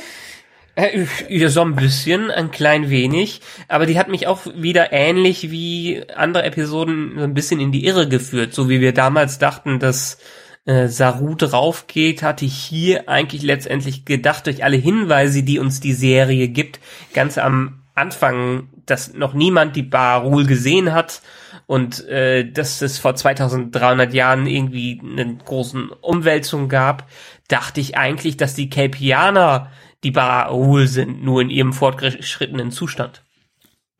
[0.74, 5.50] Äh, ja, so ein bisschen, ein klein wenig, aber die hat mich auch wieder ähnlich
[5.50, 9.78] wie andere Episoden so ein bisschen in die Irre geführt, so wie wir damals dachten,
[9.78, 10.16] dass
[10.64, 15.92] äh, Saru draufgeht, hatte ich hier eigentlich letztendlich gedacht, durch alle Hinweise, die uns die
[15.92, 16.80] Serie gibt,
[17.12, 21.22] ganz am Anfang, dass noch niemand die Barul gesehen hat
[21.66, 27.08] und äh, dass es vor 2300 Jahren irgendwie eine großen Umwälzung gab,
[27.48, 29.70] dachte ich eigentlich, dass die Kelpianer
[30.04, 33.22] die Barul sind, nur in ihrem fortgeschrittenen Zustand.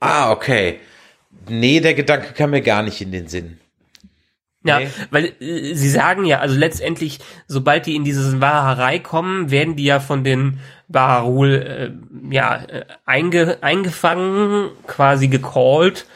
[0.00, 0.80] Ah, okay.
[1.48, 3.58] Nee, der Gedanke kam mir gar nicht in den Sinn.
[4.64, 4.88] Ja, Nee.
[5.10, 7.18] weil äh, sie sagen ja, also letztendlich,
[7.48, 10.60] sobald die in diese Wahrerei kommen, werden die ja von den
[10.92, 16.06] Barul äh, ja äh, einge, eingefangen, quasi gecallt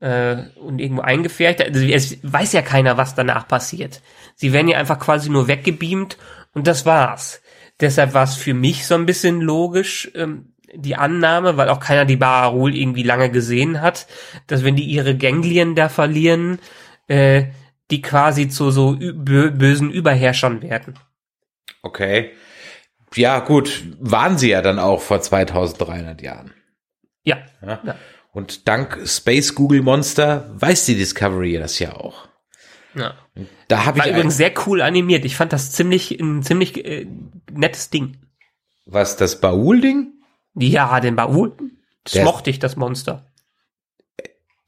[0.00, 1.62] äh, und irgendwo eingefärbt.
[1.62, 4.02] Also es weiß ja keiner, was danach passiert.
[4.34, 6.18] Sie werden ja einfach quasi nur weggebeamt
[6.52, 7.40] und das war's.
[7.80, 12.04] Deshalb war es für mich so ein bisschen logisch, ähm, die Annahme, weil auch keiner
[12.04, 14.06] die Barul irgendwie lange gesehen hat,
[14.46, 16.58] dass wenn die ihre Ganglien da verlieren,
[17.06, 17.44] äh,
[17.90, 20.98] die quasi zu so bösen Überherrschern werden.
[21.82, 22.32] Okay.
[23.16, 23.84] Ja, gut.
[24.00, 26.52] Waren sie ja dann auch vor 2300 Jahren.
[27.24, 27.38] Ja.
[27.62, 27.80] Ja?
[27.84, 27.94] Ja.
[28.32, 32.28] Und dank Space Google Monster weiß die Discovery das ja auch.
[32.94, 33.14] ja.
[33.68, 35.24] Da habe War ich übrigens sehr cool animiert.
[35.24, 37.06] Ich fand das ziemlich ein ziemlich äh,
[37.50, 38.18] nettes Ding.
[38.86, 40.12] was das Baul-Ding?
[40.54, 41.56] Ja, den Baul.
[42.04, 43.26] Das Der- mochte ich, das Monster.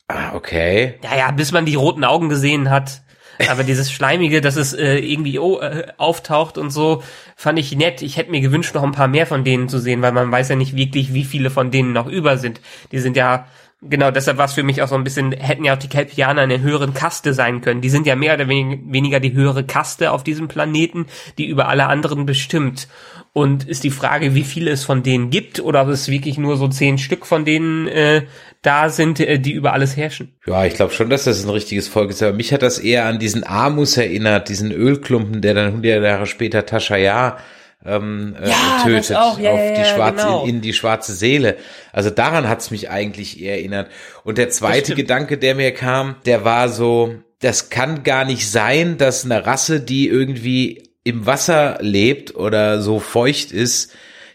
[0.08, 0.98] Ah, okay.
[1.02, 3.02] Ja, ja, bis man die roten Augen gesehen hat.
[3.48, 7.02] Aber dieses Schleimige, dass es äh, irgendwie oh, äh, auftaucht und so,
[7.36, 8.02] fand ich nett.
[8.02, 10.48] Ich hätte mir gewünscht, noch ein paar mehr von denen zu sehen, weil man weiß
[10.48, 12.60] ja nicht wirklich, wie viele von denen noch über sind.
[12.92, 13.46] Die sind ja,
[13.82, 16.44] genau, deshalb war es für mich auch so ein bisschen, hätten ja auch die Kelpianer
[16.44, 17.80] in einer höheren Kaste sein können.
[17.80, 21.06] Die sind ja mehr oder wenig, weniger die höhere Kaste auf diesem Planeten,
[21.38, 22.88] die über alle anderen bestimmt.
[23.32, 26.56] Und ist die Frage, wie viele es von denen gibt oder ob es wirklich nur
[26.56, 28.22] so zehn Stück von denen äh,
[28.62, 30.36] da sind, äh, die über alles herrschen.
[30.46, 32.22] Ja, ich glaube schon, dass das ein richtiges Volk ist.
[32.22, 36.26] Aber mich hat das eher an diesen Amus erinnert, diesen Ölklumpen, der dann 100 Jahre
[36.26, 37.38] später Tascha
[37.84, 39.10] ähm, äh, Ja, tötet.
[39.10, 40.42] Ja, auf ja, die ja, schwarze genau.
[40.44, 41.56] in, in die schwarze Seele.
[41.92, 43.90] Also daran hat's mich eigentlich eher erinnert.
[44.24, 44.94] Und der zweite.
[44.94, 49.80] Gedanke, der mir kam, der war so, das kann gar nicht sein, dass eine Rasse,
[49.80, 53.92] die irgendwie im Wasser lebt oder so feucht ist,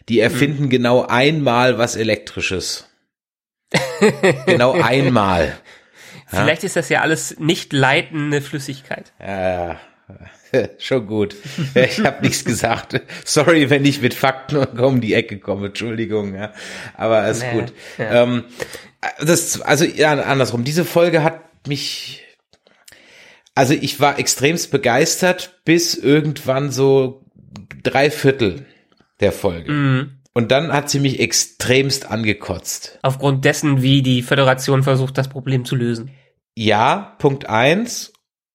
[0.08, 2.88] die erfinden genau einmal was elektrisches.
[4.46, 5.56] genau einmal.
[6.26, 9.12] Vielleicht ist das ja alles nicht leitende Flüssigkeit.
[9.20, 9.78] Ja,
[10.78, 11.36] schon gut.
[11.74, 13.00] Ich habe nichts gesagt.
[13.24, 15.66] Sorry, wenn ich mit Fakten um die Ecke komme.
[15.68, 16.34] Entschuldigung.
[16.34, 16.52] Ja.
[16.94, 17.72] Aber ist Nee, gut.
[17.98, 18.22] ja.
[18.22, 18.44] Ähm,
[19.20, 20.64] das, also ja, andersrum.
[20.64, 22.24] Diese Folge hat mich,
[23.54, 27.24] also ich war extremst begeistert bis irgendwann so
[27.82, 28.64] drei Viertel
[29.20, 29.70] der Folge.
[29.70, 30.18] Mhm.
[30.34, 32.98] Und dann hat sie mich extremst angekotzt.
[33.02, 36.10] Aufgrund dessen, wie die Föderation versucht, das Problem zu lösen.
[36.56, 38.12] Ja, Punkt eins.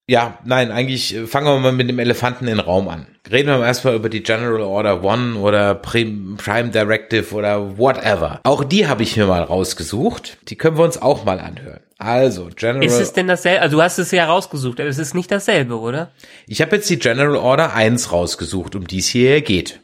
[0.09, 3.07] Ja, nein, eigentlich äh, fangen wir mal mit dem Elefanten in den Raum an.
[3.29, 8.39] Reden wir mal erstmal über die General Order One oder Prim- Prime Directive oder whatever.
[8.43, 10.37] Auch die habe ich mir mal rausgesucht.
[10.47, 11.81] Die können wir uns auch mal anhören.
[11.97, 13.61] Also, General Ist es denn dasselbe?
[13.61, 16.11] Also du hast es ja rausgesucht, aber es ist nicht dasselbe, oder?
[16.45, 19.81] Ich habe jetzt die General Order 1 rausgesucht, um die es hier geht.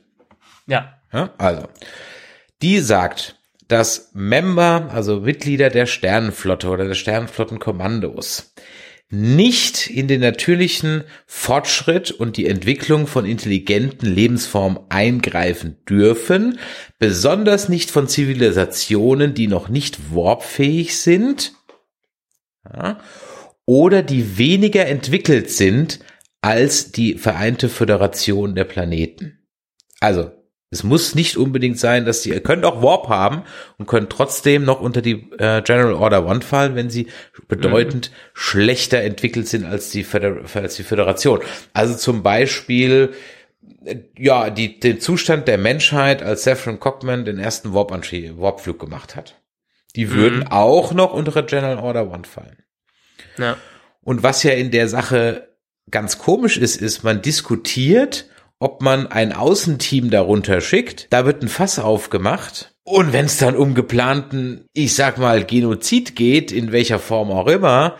[0.68, 0.94] Ja.
[1.14, 1.68] Ja, also,
[2.62, 8.54] die sagt, dass Member, also Mitglieder der Sternenflotte oder der Sternenflottenkommandos
[9.10, 16.58] nicht in den natürlichen Fortschritt und die Entwicklung von intelligenten Lebensformen eingreifen dürfen,
[16.98, 21.54] besonders nicht von Zivilisationen, die noch nicht warpfähig sind
[22.74, 23.00] ja,
[23.66, 26.00] oder die weniger entwickelt sind
[26.42, 29.48] als die Vereinte Föderation der Planeten.
[30.00, 30.32] Also,
[30.74, 33.44] es muss nicht unbedingt sein, dass sie, ihr könnt auch Warp haben
[33.78, 37.08] und können trotzdem noch unter die äh, General Order One fallen, wenn sie
[37.48, 41.42] bedeutend schlechter entwickelt sind als die, Föder als die Föderation.
[41.74, 43.14] Also zum Beispiel,
[43.86, 49.16] äh, ja, die, den Zustand der Menschheit, als Saffron Cockman den ersten Warp Warpflug gemacht
[49.16, 49.40] hat.
[49.96, 52.64] Die würden auch noch unter General Order One fallen.
[53.38, 53.58] ja.
[54.02, 55.48] Und was ja in der Sache
[55.90, 58.26] ganz komisch ist, ist, man diskutiert,
[58.64, 61.08] ob man ein Außenteam darunter schickt.
[61.10, 62.74] Da wird ein Fass aufgemacht.
[62.86, 67.48] Und wenn es dann um geplanten, ich sag mal, Genozid geht, in welcher Form auch
[67.48, 67.98] immer,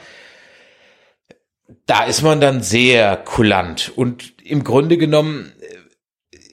[1.86, 3.92] da ist man dann sehr kulant.
[3.94, 5.52] Und im Grunde genommen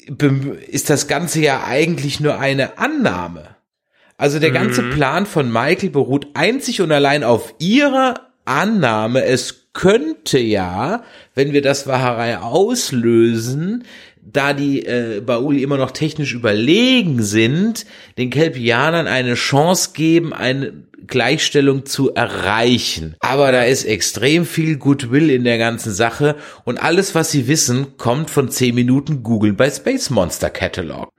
[0.09, 3.55] äh, ist das Ganze ja eigentlich nur eine Annahme.
[4.17, 10.39] Also der ganze Plan von Michael beruht einzig und allein auf ihrer Annahme, es könnte
[10.39, 11.05] ja,
[11.35, 13.85] wenn wir das Waharei auslösen,
[14.23, 17.87] da die äh, Bauli immer noch technisch überlegen sind,
[18.18, 20.73] den Kelpianern eine Chance geben, eine
[21.07, 23.16] Gleichstellung zu erreichen.
[23.21, 27.97] Aber da ist extrem viel Goodwill in der ganzen Sache und alles, was sie wissen,
[27.97, 31.09] kommt von 10 Minuten Google bei Space Monster Catalog.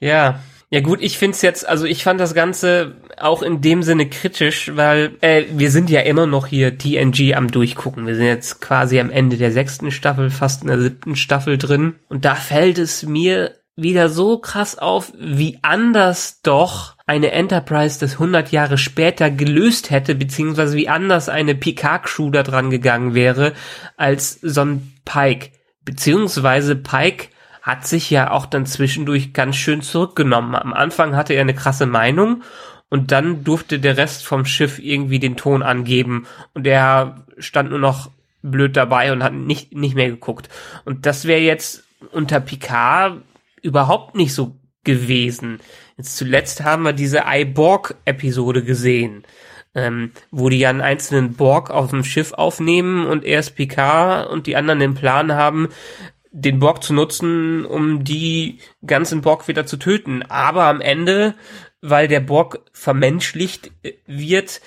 [0.00, 0.40] Ja.
[0.70, 4.72] Ja gut, ich find's jetzt, also ich fand das Ganze auch in dem Sinne kritisch,
[4.74, 8.06] weil äh, wir sind ja immer noch hier TNG am Durchgucken.
[8.06, 11.94] Wir sind jetzt quasi am Ende der sechsten Staffel, fast in der siebten Staffel drin.
[12.08, 18.14] Und da fällt es mir wieder so krass auf, wie anders doch eine Enterprise das
[18.14, 23.52] 100 Jahre später gelöst hätte, beziehungsweise wie anders eine Picard-Crew da dran gegangen wäre,
[23.96, 25.50] als so ein Pike.
[25.84, 27.28] Beziehungsweise Pike
[27.64, 30.54] hat sich ja auch dann zwischendurch ganz schön zurückgenommen.
[30.54, 32.42] Am Anfang hatte er eine krasse Meinung
[32.90, 37.78] und dann durfte der Rest vom Schiff irgendwie den Ton angeben und er stand nur
[37.78, 38.10] noch
[38.42, 40.50] blöd dabei und hat nicht, nicht mehr geguckt.
[40.84, 43.22] Und das wäre jetzt unter Picard
[43.62, 44.54] überhaupt nicht so
[44.84, 45.58] gewesen.
[45.96, 49.24] Jetzt zuletzt haben wir diese iBorg-Episode gesehen,
[49.74, 54.46] ähm, wo die ja einen einzelnen Borg auf dem Schiff aufnehmen und erst Picard und
[54.46, 55.70] die anderen den Plan haben,
[56.36, 60.22] den Borg zu nutzen, um die ganzen Borg wieder zu töten.
[60.22, 61.34] Aber am Ende,
[61.80, 64.60] weil der Borg vermenschlicht äh, wird,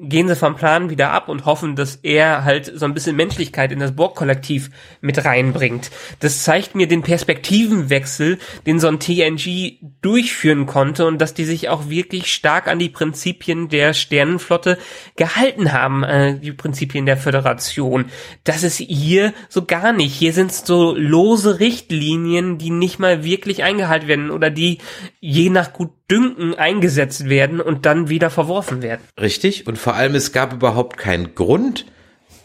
[0.00, 3.72] gehen sie vom Plan wieder ab und hoffen, dass er halt so ein bisschen Menschlichkeit
[3.72, 4.70] in das Borg-Kollektiv
[5.00, 5.90] mit reinbringt.
[6.20, 11.68] Das zeigt mir den Perspektivenwechsel, den so ein TNG durchführen konnte und dass die sich
[11.68, 14.78] auch wirklich stark an die Prinzipien der Sternenflotte
[15.16, 18.06] gehalten haben, äh, die Prinzipien der Föderation.
[18.44, 20.14] Das ist hier so gar nicht.
[20.14, 24.78] Hier sind so lose Richtlinien, die nicht mal wirklich eingehalten werden oder die
[25.20, 25.72] je nach
[26.08, 29.02] Gutdünken eingesetzt werden und dann wieder verworfen werden.
[29.20, 29.66] Richtig.
[29.66, 31.84] Und vor allem, es gab überhaupt keinen Grund,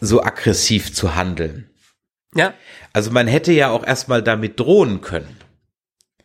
[0.00, 1.70] so aggressiv zu handeln.
[2.34, 2.52] Ja,
[2.92, 5.36] Also man hätte ja auch erstmal damit drohen können.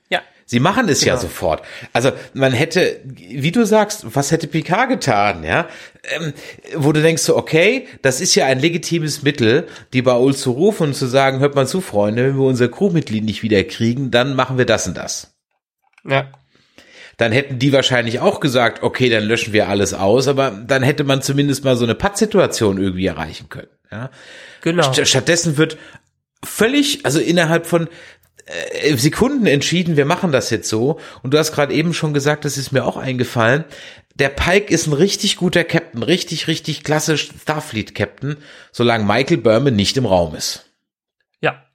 [0.09, 0.21] ja.
[0.45, 1.21] Sie machen es ja Genau.
[1.27, 1.61] sofort.
[1.93, 5.67] Also man hätte, wie du sagst, was hätte Picard getan, ja?
[6.15, 6.33] Ähm,
[6.75, 10.87] wo du denkst so, okay, das ist ja ein legitimes Mittel, die Baul zu rufen
[10.87, 14.35] und zu sagen, hört mal zu, Freunde, wenn wir unser Crewmitglied nicht wieder kriegen, dann
[14.35, 15.35] machen wir das und das.
[16.03, 16.31] Ja.
[17.19, 21.03] Dann hätten die wahrscheinlich auch gesagt, okay, dann löschen wir alles aus, aber dann hätte
[21.03, 23.67] man zumindest mal so eine Pattsituation irgendwie erreichen können.
[23.91, 24.09] Ja?
[24.61, 24.93] Genau.
[24.93, 25.77] St stattdessen wird
[26.45, 27.89] völlig, also innerhalb von
[28.45, 30.97] äh, Sekunden entschieden, wir machen das jetzt so.
[31.21, 33.65] Und du hast gerade eben schon gesagt, das ist mir auch eingefallen.
[34.15, 38.37] Der Pike ist ein richtig guter Captain, richtig, richtig klasse Starfleet-Captain,
[38.71, 40.67] solange Michael Berman nicht im Raum ist.
[41.41, 41.65] Ja.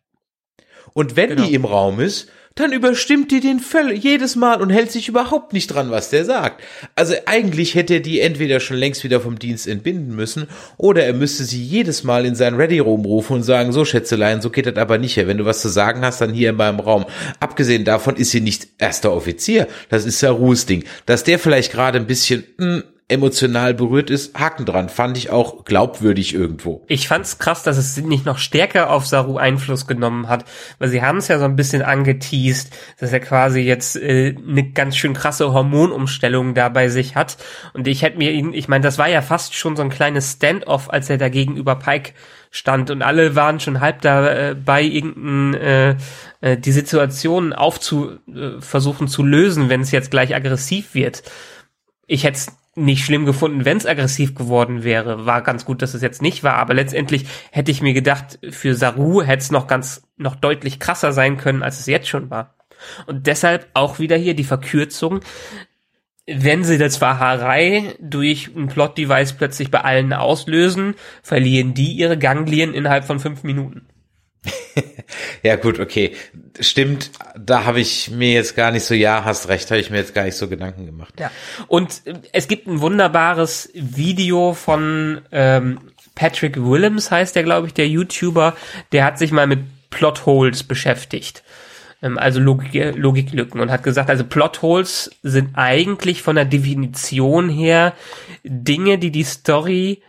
[0.95, 1.45] Und wenn Genau.
[1.45, 5.52] die im Raum ist, dann überstimmt die den völlig jedes Mal und hält sich überhaupt
[5.52, 6.62] nicht dran, was der sagt.
[6.94, 10.46] Also eigentlich hätte er die entweder schon längst wieder vom Dienst entbinden müssen
[10.76, 14.40] oder er müsste sie jedes Mal in sein Ready Room rufen und sagen, so Schätzelein,
[14.40, 15.26] so geht das aber nicht hier.
[15.26, 17.07] Wenn du was zu sagen hast, dann hier in meinem Raum.
[17.40, 19.66] Abgesehen davon ist sie nicht erster Offizier.
[19.88, 20.84] Das ist ja Ruhes Ding.
[21.07, 24.88] Dass der vielleicht gerade ein bisschen mh, emotional berührt ist, Haken dran.
[24.88, 26.84] Fand ich auch glaubwürdig irgendwo.
[26.88, 30.46] Ich fand's krass, dass es nicht noch stärker auf Saru Einfluss genommen hat,
[30.78, 34.70] weil sie haben es ja so ein bisschen angeteased, dass er quasi jetzt äh, eine
[34.70, 37.36] ganz schön krasse Hormonumstellung da bei sich hat.
[37.74, 40.32] Und ich hätte mir ihn, ich meine, das war ja fast schon so ein kleines
[40.32, 42.12] Standoff, als er da gegenüber Pike
[42.50, 45.96] stand und alle waren schon halb dabei, irgendein äh,
[46.40, 51.24] äh, die Situation aufzu äh, versuchen zu lösen, wenn es jetzt gleich aggressiv wird.
[52.07, 52.38] Ich hätte
[52.77, 55.27] nicht schlimm gefunden, wenn es aggressiv geworden wäre.
[55.27, 58.75] War ganz gut, dass es jetzt nicht war, aber letztendlich hätte ich mir gedacht, für
[58.75, 62.57] Saru hätte es noch ganz, noch deutlich krasser sein können, als es jetzt schon war.
[63.07, 65.20] Und deshalb auch wieder hier die Verkürzung.
[66.27, 72.72] Wenn sie das Verharrei durch ein Plot-Device plötzlich bei allen auslösen, verlieren die ihre Ganglien
[72.72, 73.87] innerhalb von fünf Minuten.
[75.42, 76.16] Ja gut, okay.
[76.61, 79.99] Stimmt, da habe ich mir jetzt gar nicht so, ja, hast recht, habe ich mir
[79.99, 81.14] jetzt gar nicht so Gedanken gemacht.
[81.18, 81.30] Ja.
[81.66, 85.78] Und äh, es gibt ein wunderbares Video von ähm,
[86.14, 88.57] Patrick Willems, heißt der, glaube ich, der YouTuber,
[88.92, 91.42] der hat sich mal mit Plotholes beschäftigt.
[92.03, 97.95] Ähm, also Logik, Logiklücken und hat gesagt, also Plotholes sind eigentlich von der Definition her
[98.45, 100.03] Dinge, die die Story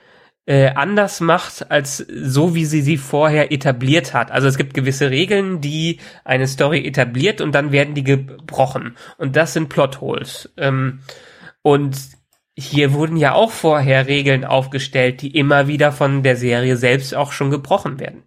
[0.46, 4.32] äh, anders macht als so, wie sie sie vorher etabliert hat.
[4.32, 8.96] Also es gibt gewisse Regeln, die eine Story etabliert und dann werden die gebrochen.
[9.18, 10.54] Und das sind Plotholes.
[10.58, 11.00] Ähm,
[11.62, 11.98] und
[12.58, 17.32] hier wurden ja auch vorher Regeln aufgestellt, die immer wieder von der Serie selbst auch
[17.32, 18.24] schon gebrochen werden.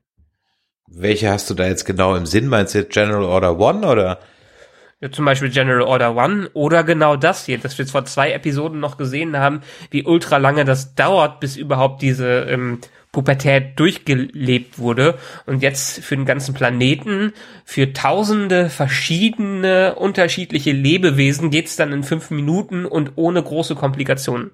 [0.91, 2.49] Welche hast du da jetzt genau im Sinn?
[2.49, 4.19] Meinst du jetzt General Order One oder?
[5.01, 8.81] Ja, zum Beispiel General Order One oder genau das hier, dass wir vor zwei Episoden
[8.81, 12.81] noch gesehen haben, wie ultra lange das dauert, bis überhaupt diese ähm,
[13.13, 15.17] Pubertät durchgelebt wurde.
[15.47, 17.33] Und jetzt für den ganzen Planeten,
[17.65, 24.51] für tausende verschiedene, unterschiedliche Lebewesen geht's dann in fünf Minuten und ohne große Komplikationen.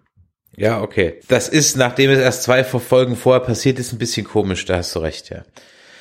[0.56, 1.20] Ja, okay.
[1.26, 4.94] Das ist, nachdem es erst zwei Folgen vorher passiert ist, ein bisschen komisch, da hast
[4.94, 5.42] du recht, ja.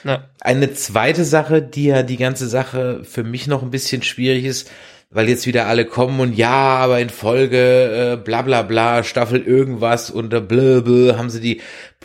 [0.04, 4.46] Na, Eine zweite Sache, die ja die ganze Sache für mich noch ein bisschen schwierig
[4.46, 4.70] ist,
[5.14, 9.42] weil jetzt wieder alle kommen und ja, aber in Folge äh, bla bla bla, Staffel
[9.42, 11.62] irgendwas und äh, blö, blö, haben sie die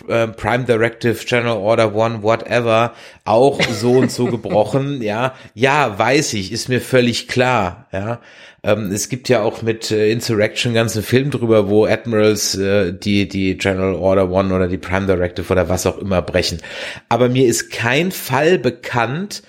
[0.09, 2.93] äh, Prime Directive, General Order One, whatever,
[3.25, 5.35] auch so und so gebrochen, ja.
[5.55, 8.21] Ja, weiß ich, ist mir völlig klar, ja.
[8.63, 13.29] Ähm, es gibt ja auch mit äh, Insurrection ganzen Film drüber, wo Admirals äh, die,
[13.29, 16.61] die General Order One oder die Prime Directive oder was auch immer brechen.
[17.09, 19.43] Aber mir ist kein Fall bekannt,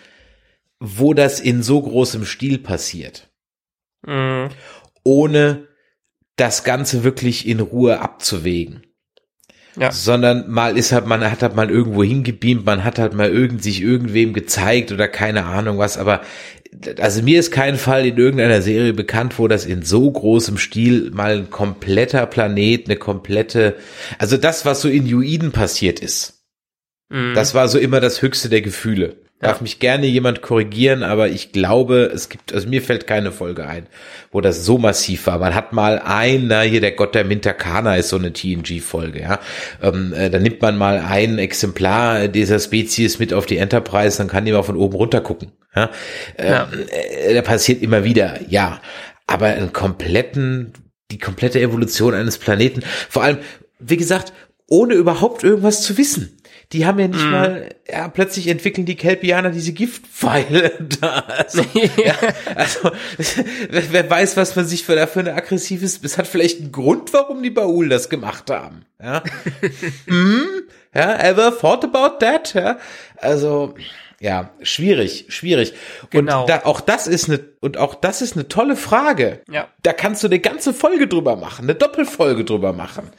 [0.79, 3.29] wo das in so großem Stil passiert
[4.05, 4.49] mh,
[5.03, 5.67] ohne
[6.35, 8.83] das Ganze wirklich in Ruhe abzuwägen.
[9.75, 9.91] Ja.
[9.91, 13.63] Sondern mal ist halt, man hat halt mal irgendwo hingebeamt, man hat halt mal irgend
[13.63, 16.21] sich irgendwem gezeigt oder keine Ahnung was, aber
[16.99, 21.11] also mir ist kein Fall in irgendeiner Serie bekannt, wo das in so großem Stil
[21.11, 23.75] mal ein kompletter Planet, eine komplette,
[24.17, 26.43] also das, was so in Juiden passiert ist,
[27.09, 27.33] mh.
[27.33, 29.17] das war so immer das höchste der Gefühle.
[29.41, 33.65] Darf mich gerne jemand korrigieren, aber ich glaube, es gibt, also mir fällt keine Folge
[33.65, 33.87] ein,
[34.31, 35.39] wo das so massiv war.
[35.39, 39.39] Man hat mal ein, na hier der Gott der Mintakana ist so eine TNG-Folge, ja.
[39.81, 44.27] Ähm, äh, da nimmt man mal ein Exemplar dieser Spezies mit auf die Enterprise, dann
[44.27, 45.53] kann die mal von oben runter gucken.
[45.73, 45.89] Ja?
[46.37, 46.69] Ähm, Ja.
[46.89, 48.81] äh, da passiert immer wieder, ja.
[49.25, 50.73] Aber einen kompletten,
[51.11, 53.37] die komplette Evolution eines Planeten, vor allem,
[53.79, 54.33] wie gesagt,
[54.67, 56.38] ohne überhaupt irgendwas zu wissen.
[56.71, 61.23] Die haben ja nicht mal, ja, plötzlich entwickeln die Kelpianer diese Giftpfeile da.
[61.27, 62.15] Also, ja,
[62.53, 62.91] also
[63.69, 67.41] wer, weiß, was man sich für dafür ein aggressives, es hat vielleicht einen Grund, warum
[67.41, 68.85] die Baul das gemacht haben.
[69.01, 69.23] Ja,
[70.05, 70.45] hm?
[70.93, 72.53] ja ever thought about that?
[72.53, 72.77] Ja,
[73.17, 73.73] also,
[74.19, 75.73] ja, schwierig, schwierig.
[76.11, 76.41] Genau.
[76.41, 79.41] Und da, auch das ist eine, und auch das ist eine tolle Frage.
[79.49, 79.69] Ja.
[79.81, 83.09] Da kannst du eine ganze Folge drüber machen, eine Doppelfolge drüber machen.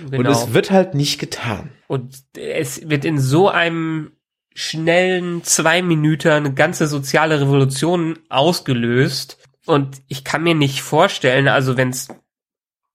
[0.00, 0.30] Und Genau.
[0.30, 1.70] es wird halt nicht getan.
[1.86, 4.12] Und es wird in so einem
[4.54, 9.38] schnellen zwei Minuten eine ganze soziale Revolution ausgelöst.
[9.66, 12.08] Und ich kann mir nicht vorstellen, also wenn es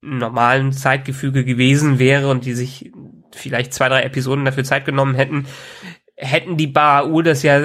[0.02, 2.92] normalen Zeitgefüge gewesen wäre und die sich
[3.32, 5.46] vielleicht zwei, drei Episoden dafür Zeit genommen hätten,
[6.16, 7.62] hätten die Baul das ja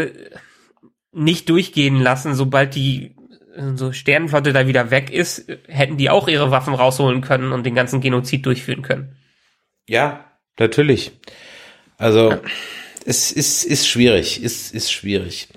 [1.13, 3.17] nicht durchgehen lassen, sobald die
[3.55, 7.65] äh, so Sternenflotte da wieder weg ist, hätten die auch ihre Waffen rausholen können und
[7.65, 9.17] den ganzen Genozid durchführen können.
[9.87, 10.25] Ja,
[10.59, 11.13] natürlich.
[11.99, 12.35] Also
[13.05, 15.49] es ist, ist schwierig, ist, ist schwierig.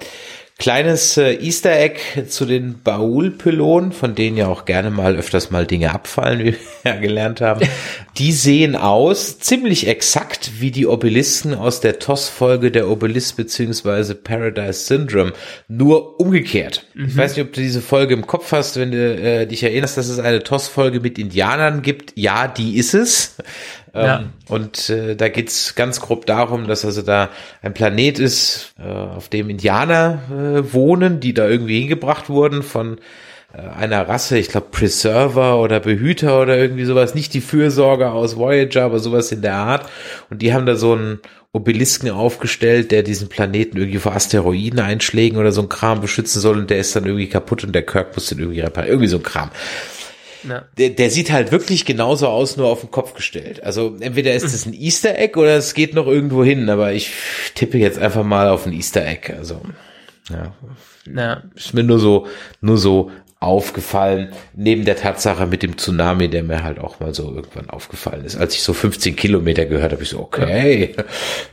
[0.59, 5.65] Kleines äh, Easter Egg zu den Baul-Pylonen, von denen ja auch gerne mal öfters mal
[5.65, 7.65] Dinge abfallen, wie wir ja gelernt haben.
[8.17, 14.85] Die sehen aus ziemlich exakt wie die Obelisken aus der TOS-Folge der Obelisk beziehungsweise Paradise
[14.85, 15.31] Syndrome,
[15.69, 16.85] nur umgekehrt.
[16.93, 19.95] Ich weiß nicht, ob du diese Folge im Kopf hast, wenn du äh, dich erinnerst,
[19.95, 22.11] dass es eine TOS-Folge mit Indianern gibt.
[22.15, 23.37] Ja, die ist es.
[23.93, 24.19] Ja.
[24.19, 27.29] Ähm, und äh, da geht's ganz grob darum, dass also da
[27.61, 32.99] ein Planet ist, äh, auf dem Indianer äh, wohnen, die da irgendwie hingebracht wurden von
[33.53, 38.37] äh, einer Rasse, ich glaube Preserver oder Behüter oder irgendwie sowas, nicht die Fürsorger aus
[38.37, 39.89] Voyager, aber sowas in der Art.
[40.29, 41.19] Und die haben da so einen
[41.51, 46.69] Obelisken aufgestellt, der diesen Planeten irgendwie vor Asteroideneinschlägen oder so ein Kram beschützen soll und
[46.69, 48.91] der ist dann irgendwie kaputt und der Kirk muss den irgendwie reparieren.
[48.91, 49.49] Irgendwie so ein Kram.
[50.47, 50.65] Ja.
[50.77, 53.63] Der, der sieht halt wirklich genauso aus, nur auf den Kopf gestellt.
[53.63, 57.11] Also entweder ist es ein Easter Egg oder es geht noch irgendwo hin, aber ich
[57.55, 59.33] tippe jetzt einfach mal auf ein Easter Egg.
[59.37, 59.61] Also
[60.29, 60.53] ja,
[61.13, 61.43] Ja.
[61.55, 62.27] ist mir nur so,
[62.61, 63.11] nur so
[63.41, 68.25] aufgefallen, neben der Tatsache mit dem Tsunami, der mir halt auch mal so irgendwann aufgefallen
[68.25, 68.35] ist.
[68.35, 70.93] Als ich so 15 Kilometer gehört habe, ich so, okay,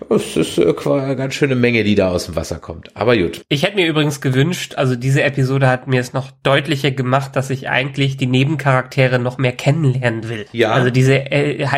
[0.08, 2.94] das ist eine ganz schöne Menge, die da aus dem Wasser kommt.
[2.96, 3.42] Aber gut.
[3.48, 7.50] Ich hätte mir übrigens gewünscht, also diese Episode hat mir es noch deutlicher gemacht, dass
[7.50, 10.46] ich eigentlich die Nebencharaktere noch mehr kennenlernen will.
[10.50, 10.72] Ja.
[10.72, 11.68] Also diese, äh,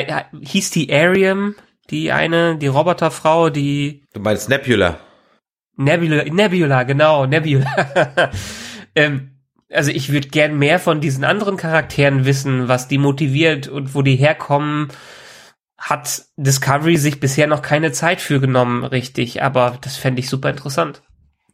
[0.40, 1.54] hieß die Ariam,
[1.90, 5.00] die eine, die Roboterfrau, die Du meinst Nebula?
[5.76, 7.66] Nebula, Nebula, genau, Nebula.
[8.94, 9.37] ähm,
[9.72, 14.02] also ich würde gern mehr von diesen anderen Charakteren wissen, was die motiviert und wo
[14.02, 14.88] die herkommen.
[15.76, 20.50] Hat Discovery sich bisher noch keine Zeit für genommen, richtig, aber das fände ich super
[20.50, 21.02] interessant.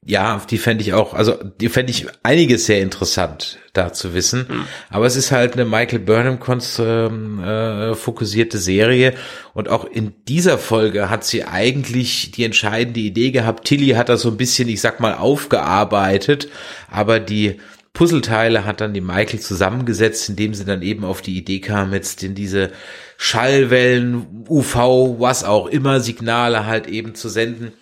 [0.07, 4.47] Ja, die fände ich auch, also die fände ich einiges sehr interessant da zu wissen.
[4.91, 6.39] Aber es ist halt eine Michael Burnham
[6.79, 9.15] ähm, äh, fokussierte Serie
[9.55, 13.65] und auch in dieser Folge hat sie eigentlich die entscheidende Idee gehabt.
[13.65, 16.49] Tilly hat das so ein bisschen, ich sag mal, aufgearbeitet,
[16.91, 17.59] aber die
[17.95, 22.23] Puzzleteile hat dann die Michael zusammengesetzt, indem sie dann eben auf die Idee kam, jetzt
[22.23, 22.71] in diese
[23.17, 27.73] Schallwellen, UV, was auch immer, Signale halt eben zu senden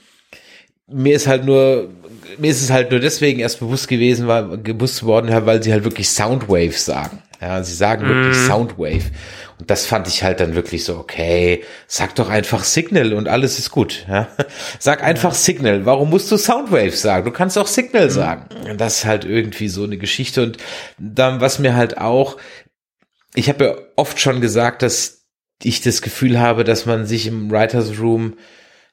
[0.92, 1.90] mir ist halt nur,
[2.38, 5.84] mir ist es halt nur deswegen erst bewusst gewesen, weil, gewusst worden, weil sie halt
[5.84, 7.22] wirklich Soundwave sagen.
[7.40, 9.10] Ja, sie sagen wirklich Soundwave.
[9.62, 13.60] Und das fand ich halt dann wirklich so, okay, sag doch einfach Signal und alles
[13.60, 14.04] ist gut.
[14.08, 14.26] Ja?
[14.80, 15.86] Sag einfach Signal.
[15.86, 17.26] Warum musst du Soundwave sagen?
[17.26, 18.48] Du kannst auch Signal sagen.
[18.68, 20.42] Und das ist halt irgendwie so eine Geschichte.
[20.42, 20.56] Und
[20.98, 22.38] dann, was mir halt auch,
[23.36, 25.26] ich habe ja oft schon gesagt, dass
[25.62, 28.38] ich das Gefühl habe, dass man sich im Writers Room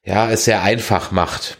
[0.05, 1.57] ja es sehr einfach macht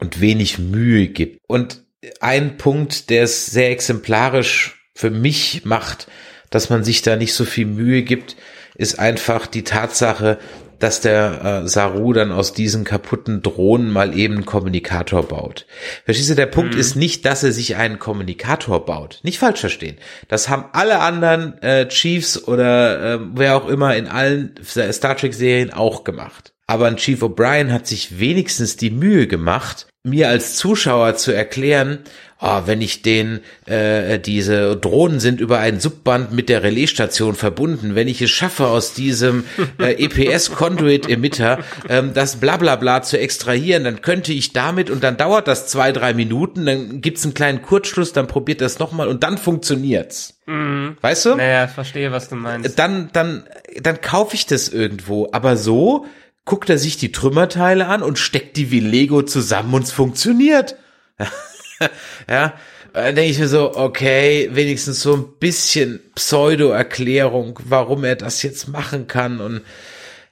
[0.00, 1.38] und wenig Mühe gibt.
[1.46, 1.84] Und
[2.18, 6.08] ein Punkt, der es sehr exemplarisch für mich macht,
[6.50, 8.36] dass man sich da nicht so viel Mühe gibt,
[8.76, 10.38] ist einfach die Tatsache,
[10.78, 15.66] dass der äh, Saru dann aus diesen kaputten Drohnen mal eben einen Kommunikator baut.
[16.04, 19.20] Verstehst du, der Punkt ist nicht, dass er sich einen Kommunikator baut.
[19.22, 19.96] Nicht falsch verstehen.
[20.28, 25.72] Das haben alle anderen äh, Chiefs oder äh, wer auch immer in allen Star Trek-Serien
[25.72, 26.52] auch gemacht.
[26.68, 32.00] Aber ein Chief O'Brien hat sich wenigstens die Mühe gemacht, mir als Zuschauer zu erklären,
[32.40, 37.94] oh, wenn ich den, äh, diese Drohnen sind über ein Subband mit der Relaisstation verbunden,
[37.94, 39.44] wenn ich es schaffe, aus diesem
[39.78, 45.66] äh, EPS-Conduit-Emitter ähm, das Blablabla zu extrahieren, dann könnte ich damit, und dann dauert das
[45.66, 50.34] zwei, drei Minuten, dann gibt's einen kleinen Kurzschluss, dann probiert das nochmal und dann funktioniert's.
[50.46, 51.34] Weißt du?
[51.34, 52.78] Naja, ich verstehe, was du meinst.
[52.78, 53.44] dann, dann,
[53.82, 55.28] dann kaufe ich das irgendwo.
[55.30, 56.06] Aber so
[56.48, 60.76] guckt er sich die Trümmerteile an und steckt die wie Lego zusammen und es funktioniert.
[62.28, 62.54] ja,
[62.94, 68.66] dann denke ich mir so, okay, wenigstens so ein bisschen Pseudo-Erklärung, warum er das jetzt
[68.66, 69.60] machen kann und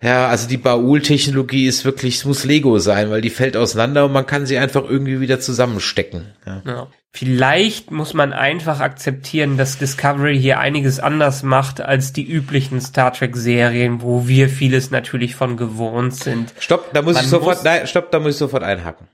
[0.02, 4.12] ja, also die Baul-Technologie ist wirklich, es muss Lego sein, weil die fällt auseinander und
[4.12, 6.34] man kann sie einfach irgendwie wieder zusammenstecken.
[6.46, 6.62] Ja.
[6.66, 6.88] Ja.
[7.16, 13.10] Vielleicht muss man einfach akzeptieren, dass Discovery hier einiges anders macht als die üblichen Star
[13.14, 16.52] Trek Serien, wo wir vieles natürlich von gewohnt sind.
[16.58, 19.08] Stopp, da muss Man ich sofort, muss- nein, stopp, da muss ich sofort einhaken.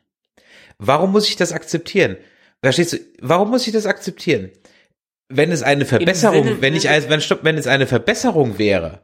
[0.78, 2.16] Warum muss ich das akzeptieren?
[2.70, 4.50] Steht so, warum muss ich das akzeptieren?
[5.28, 9.00] Wenn es eine Verbesserung, Sinne- wenn ich, als- wenn, stopp, wenn es eine Verbesserung wäre,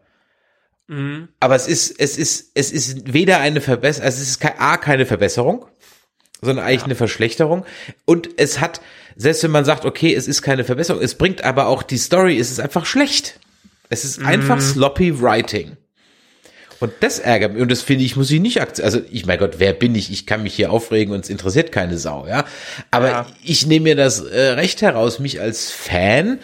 [0.88, 1.28] Mhm.
[1.38, 5.06] aber es ist, es ist, es ist weder eine Verbesserung, also es ist A, keine
[5.06, 5.66] Verbesserung,
[6.40, 7.64] sondern eigentlich eine Verschlechterung.
[8.04, 8.80] Und es hat,
[9.16, 12.38] selbst wenn man sagt, okay, es ist keine Verbesserung, es bringt aber auch die Story,
[12.38, 13.38] es ist einfach schlecht.
[13.90, 15.76] Es ist einfach sloppy writing.
[16.80, 17.62] Und das ärgert mich.
[17.62, 18.84] Und das finde ich, muss ich nicht akzeptieren.
[18.84, 20.12] Also, ich, mein Gott, wer bin ich?
[20.12, 22.44] Ich kann mich hier aufregen und es interessiert keine Sau, ja.
[22.92, 23.26] Aber Ja.
[23.42, 26.38] ich nehme mir das äh, Recht heraus, mich als Fan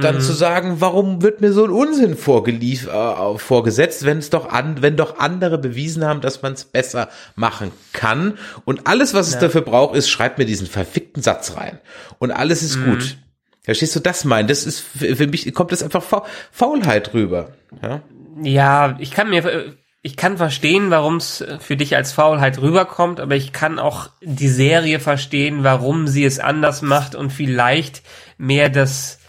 [0.00, 4.48] dann zu sagen, warum wird mir so ein Unsinn vorgelief, äh, vorgesetzt, wenn es doch
[4.48, 8.38] an, wenn doch andere bewiesen haben, dass man es besser machen kann.
[8.64, 11.78] Und alles, was es dafür braucht, ist, schreibt mir diesen verfickten Satz rein.
[12.18, 13.18] Und alles ist gut.
[13.64, 14.48] Verstehst du das meinen?
[14.48, 17.52] Das ist für mich kommt das einfach Fa Faulheit rüber.
[17.82, 18.00] Ja?
[18.42, 23.20] Ja, ich kann mir, äh, ich kann verstehen, warum es für dich als Faulheit rüberkommt,
[23.20, 28.02] aber ich kann auch die Serie verstehen, warum sie es anders macht und vielleicht
[28.36, 29.21] mehr das äh,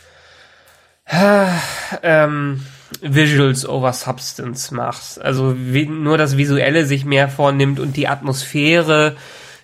[2.03, 2.65] ähm,
[3.01, 5.21] Visuals over Substance macht.
[5.21, 9.15] Also wie, nur das Visuelle sich mehr vornimmt und die Atmosphäre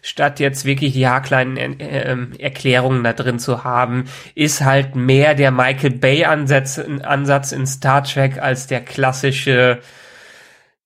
[0.02, 5.36] statt jetzt wirklich die haarkleinen äh, ähm, Erklärungen da drin zu haben, ist halt mehr
[5.36, 9.80] der Michael Bay Ansatz, Ansatz in Star Trek als der klassische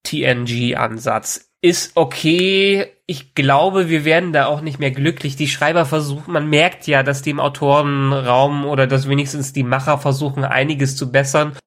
[0.04, 1.50] TNG-Ansatz.
[1.62, 2.93] Ist okay.
[3.06, 5.36] Ich glaube, wir werden da auch nicht mehr glücklich.
[5.36, 9.98] Die Schreiber versuchen, man merkt ja, dass die im Autorenraum oder dass wenigstens die Macher
[9.98, 11.58] versuchen, einiges zu bessern.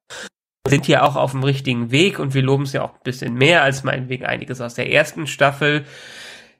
[0.67, 3.35] Sind ja auch auf dem richtigen Weg und wir loben es ja auch ein bisschen
[3.35, 5.85] mehr als meinetwegen einiges aus der ersten Staffel.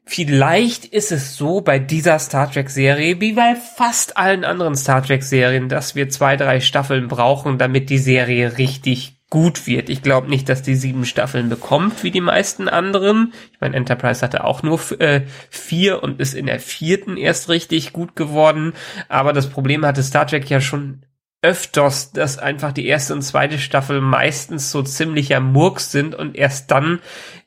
[0.06, 5.04] Vielleicht ist es so bei dieser Star Trek Serie wie bei fast allen anderen Star
[5.04, 9.90] Trek Serien, dass wir zwei, drei Staffeln brauchen, damit die Serie richtig gut wird.
[9.90, 13.34] Ich glaube nicht, dass die sieben Staffeln bekommt, wie die meisten anderen.
[13.52, 17.92] Ich meine, Enterprise hatte auch nur äh, vier und ist in der vierten erst richtig
[17.92, 18.74] gut geworden.
[19.10, 21.04] Aber das Problem hatte Star Trek ja schon
[21.42, 26.72] öfters, dass einfach die erste und zweite Staffel meistens so ziemlicher Murks sind und erst
[26.72, 27.00] dann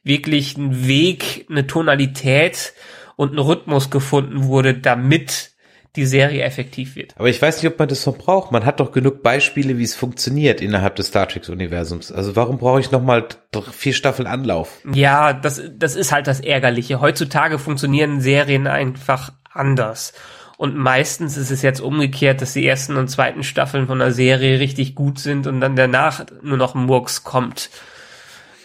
[0.05, 2.75] wirklich ein Weg, eine Tonalität
[3.17, 5.53] und ein Rhythmus gefunden wurde, damit
[5.97, 7.15] die Serie effektiv wird.
[7.17, 8.53] Aber ich weiß nicht, ob man das noch braucht.
[8.53, 12.13] Man hat doch genug Beispiele, wie es funktioniert innerhalb des Star Trek-Universums.
[12.13, 13.27] Also warum brauche ich noch mal
[13.73, 14.79] vier Staffeln Anlauf?
[14.93, 17.01] Ja, das, das ist halt das Ärgerliche.
[17.01, 20.13] Heutzutage funktionieren Serien einfach anders.
[20.57, 24.61] Und meistens ist es jetzt umgekehrt, dass die ersten und zweiten Staffeln von einer Serie
[24.61, 27.71] richtig gut sind und dann danach nur noch Murks kommt.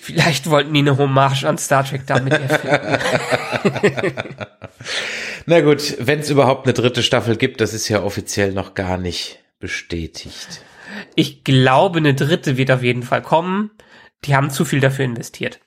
[0.06, 2.99] Vielleicht wollten die eine Hommage an Star Trek damit erfinden.
[5.47, 8.99] Na gut, wenn es überhaupt eine dritte Staffel gibt, das ist ja offiziell noch gar
[8.99, 10.62] nicht bestätigt.
[11.16, 13.72] Ich glaube, eine dritte wird auf jeden Fall kommen.
[14.26, 15.60] Die haben zu viel dafür investiert.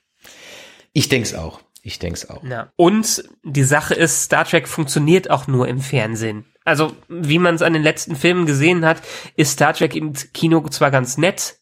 [0.93, 1.59] Ich denk's auch.
[1.81, 2.41] Ich denk's auch.
[2.45, 2.71] Ja.
[2.77, 6.45] Und die Sache ist, Star Trek funktioniert auch nur im Fernsehen.
[6.63, 9.01] Also, wie man es an den letzten Filmen gesehen hat,
[9.35, 11.58] ist Star Trek im Kino zwar ganz nett,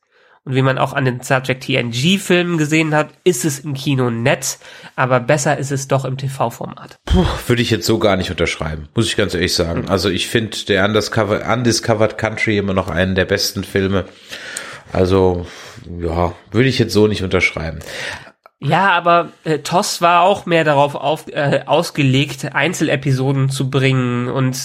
[0.48, 4.10] und wie man auch an den Star Trek TNG-Filmen gesehen hat, ist es im Kino
[4.10, 4.60] nett,
[4.95, 6.98] aber besser ist es doch im TV-Format.
[7.48, 9.89] Würde ich jetzt so gar nicht unterschreiben, muss ich ganz ehrlich sagen.
[9.89, 14.06] Also ich finde der Undiscovered, Undiscovered Country immer noch einen der besten Filme.
[14.93, 15.45] Also
[16.00, 17.80] ja, würde ich jetzt so nicht unterschreiben.
[18.60, 24.58] Ja, aber äh, TOS war auch mehr darauf auf, äh, ausgelegt, Einzelepisoden zu bringen und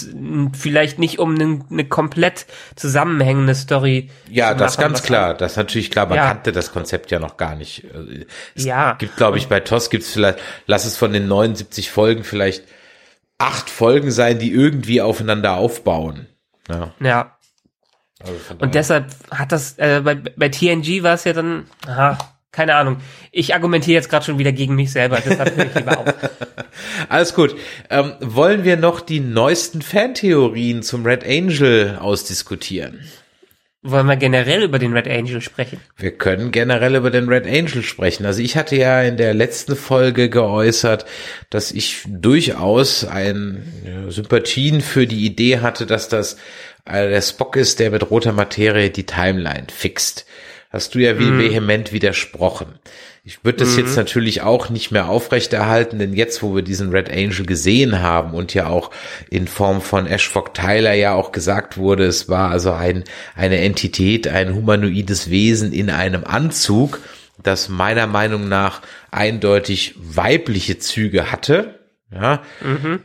[0.57, 5.35] vielleicht nicht um eine ne komplett zusammenhängende Story Ja, das machen, ganz klar.
[5.35, 6.07] Das ist natürlich klar.
[6.07, 6.25] Man Ja.
[6.27, 7.85] kannte das Konzept ja noch gar nicht.
[8.55, 8.93] Es Ja.
[8.93, 12.63] gibt, glaube ich, bei TOS gibt's vielleicht, lass es von den 79 Folgen vielleicht
[13.37, 16.25] acht Folgen sein, die irgendwie aufeinander aufbauen.
[16.67, 17.37] Ja, Ja,
[18.19, 22.17] also Und deshalb hat das, äh, bei, bei TNG war es ja dann, aha,
[22.53, 22.97] keine Ahnung.
[23.31, 26.05] Ich argumentiere jetzt gerade schon wieder gegen mich selber, deshalb höre ich lieber auf.
[27.09, 27.55] Alles gut.
[27.89, 33.01] Ähm, wollen wir noch die neuesten Fantheorien zum Red Angel ausdiskutieren?
[33.85, 35.77] Wollen wir generell über den Red Angel sprechen?
[35.97, 38.25] Wir können generell über den Red Angel sprechen.
[38.25, 41.05] Also ich hatte ja in der letzten Folge geäußert,
[41.49, 46.37] dass ich durchaus ein Sympathien für die Idee hatte, dass das
[46.85, 50.25] äh, der Spock ist, der mit roter Materie die Timeline fixt.
[50.73, 52.79] Hast du ja wie vehement widersprochen.
[53.23, 57.11] Ich würde das jetzt natürlich auch nicht mehr aufrechterhalten, denn jetzt, wo wir diesen Red
[57.11, 58.89] Angel gesehen haben und ja auch
[59.29, 63.03] in Form von Ashford Tyler ja auch gesagt wurde, es war also ein,
[63.35, 66.99] eine Entität, ein humanoides Wesen in einem Anzug,
[67.41, 71.79] das meiner Meinung nach eindeutig weibliche Züge hatte,
[72.11, 72.41] ja,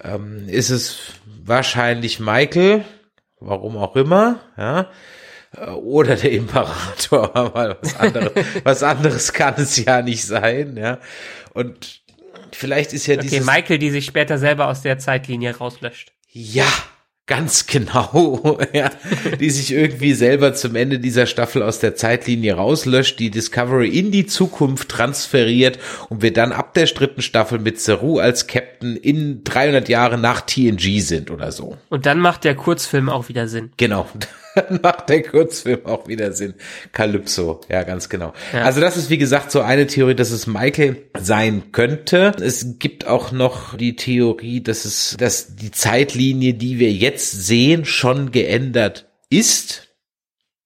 [0.02, 0.98] ähm, ist es
[1.44, 2.84] wahrscheinlich Michael,
[3.40, 4.90] warum auch immer, ja,
[5.76, 8.32] oder der Imperator, aber was anderes,
[8.64, 10.98] was anderes kann es ja nicht sein, ja.
[11.54, 12.02] Und
[12.52, 16.12] vielleicht ist ja Okay, dieses, Michael, die sich später selber aus der Zeitlinie rauslöscht.
[16.30, 16.66] ja,
[17.28, 18.90] Ganz genau, ja,
[19.38, 24.10] die sich irgendwie selber zum Ende dieser Staffel aus der Zeitlinie rauslöscht, die Discovery in
[24.10, 25.78] die Zukunft transferiert
[26.08, 30.40] und wir dann ab der dritten Staffel mit Saru als Captain in 300 Jahre nach
[30.40, 31.76] TNG sind oder so.
[31.90, 33.72] Und dann macht der Kurzfilm auch wieder Sinn.
[33.76, 34.08] Genau.
[34.58, 36.54] Dann macht der Kurzfilm auch wieder Sinn.
[36.92, 38.32] Calypso, ja, ganz genau.
[38.52, 38.62] Ja.
[38.62, 42.32] Also das ist wie gesagt so eine Theorie, dass es Michael sein könnte.
[42.40, 47.84] Es gibt auch noch die Theorie, dass es, dass die Zeitlinie, die wir jetzt sehen,
[47.84, 49.87] schon geändert ist.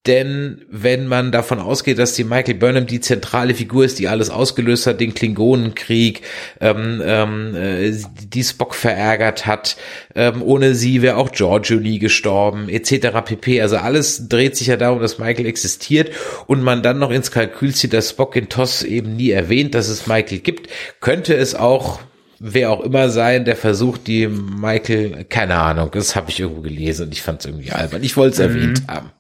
[0.07, 4.31] Denn wenn man davon ausgeht, dass die Michael Burnham die zentrale Figur ist, die alles
[4.31, 6.23] ausgelöst hat, den Klingonenkrieg,
[6.61, 9.77] ähm, ähm, äh, die Spock verärgert hat,
[10.17, 13.23] ähm, ohne sie wäre auch Giorgio nie gestorben, etc.
[13.25, 13.63] pp.
[13.63, 16.11] Also alles dreht sich ja darum, dass Michael existiert
[16.49, 19.87] und man dann noch ins Kalkül zieht, dass Spock in TOS eben nie erwähnt, dass
[19.87, 20.69] es Michael gibt,
[21.01, 22.01] könnte es auch
[22.45, 27.07] wer auch immer sein, der versucht, die Michael, keine Ahnung, das habe ich irgendwo gelesen
[27.07, 28.03] und ich fand es irgendwie albern.
[28.03, 28.57] Ich wollte es mhm.
[28.57, 29.13] erwähnt haben.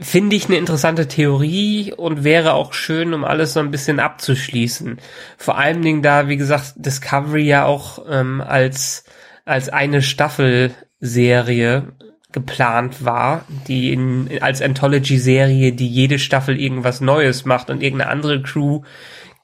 [0.00, 4.98] Finde ich eine interessante Theorie und wäre auch schön, um alles so ein bisschen abzuschließen.
[5.36, 9.04] Vor allen Dingen da, wie gesagt, Discovery ja auch ähm, als,
[9.44, 11.92] als eine Staffelserie
[12.30, 18.42] geplant war, die in, als Anthology-Serie, die jede Staffel irgendwas Neues macht und irgendeine andere
[18.42, 18.82] Crew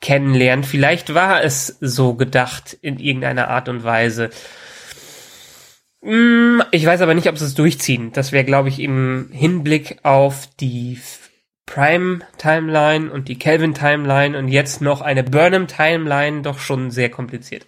[0.00, 0.66] kennenlernt.
[0.66, 4.30] Vielleicht war es so gedacht in irgendeiner Art und Weise.
[6.04, 8.12] Mm, ich weiß aber nicht, ob sie es durchziehen.
[8.12, 10.98] Das wäre, glaube ich, im Hinblick auf die
[11.66, 17.66] Prime-Timeline und die Kelvin-Timeline und jetzt noch eine Burnham-Timeline doch schon sehr kompliziert.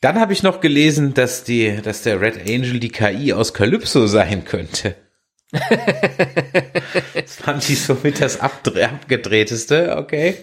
[0.00, 4.06] Dann habe ich noch gelesen, dass die, dass der Red Angel die KI aus Calypso
[4.06, 4.96] sein könnte.
[7.14, 10.34] das fand ich so mit das abgedrehteste, okay.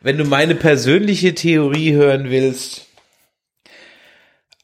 [0.00, 2.85] Wenn du meine persönliche Theorie hören willst,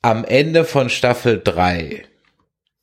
[0.03, 2.05] am Ende von Staffel 3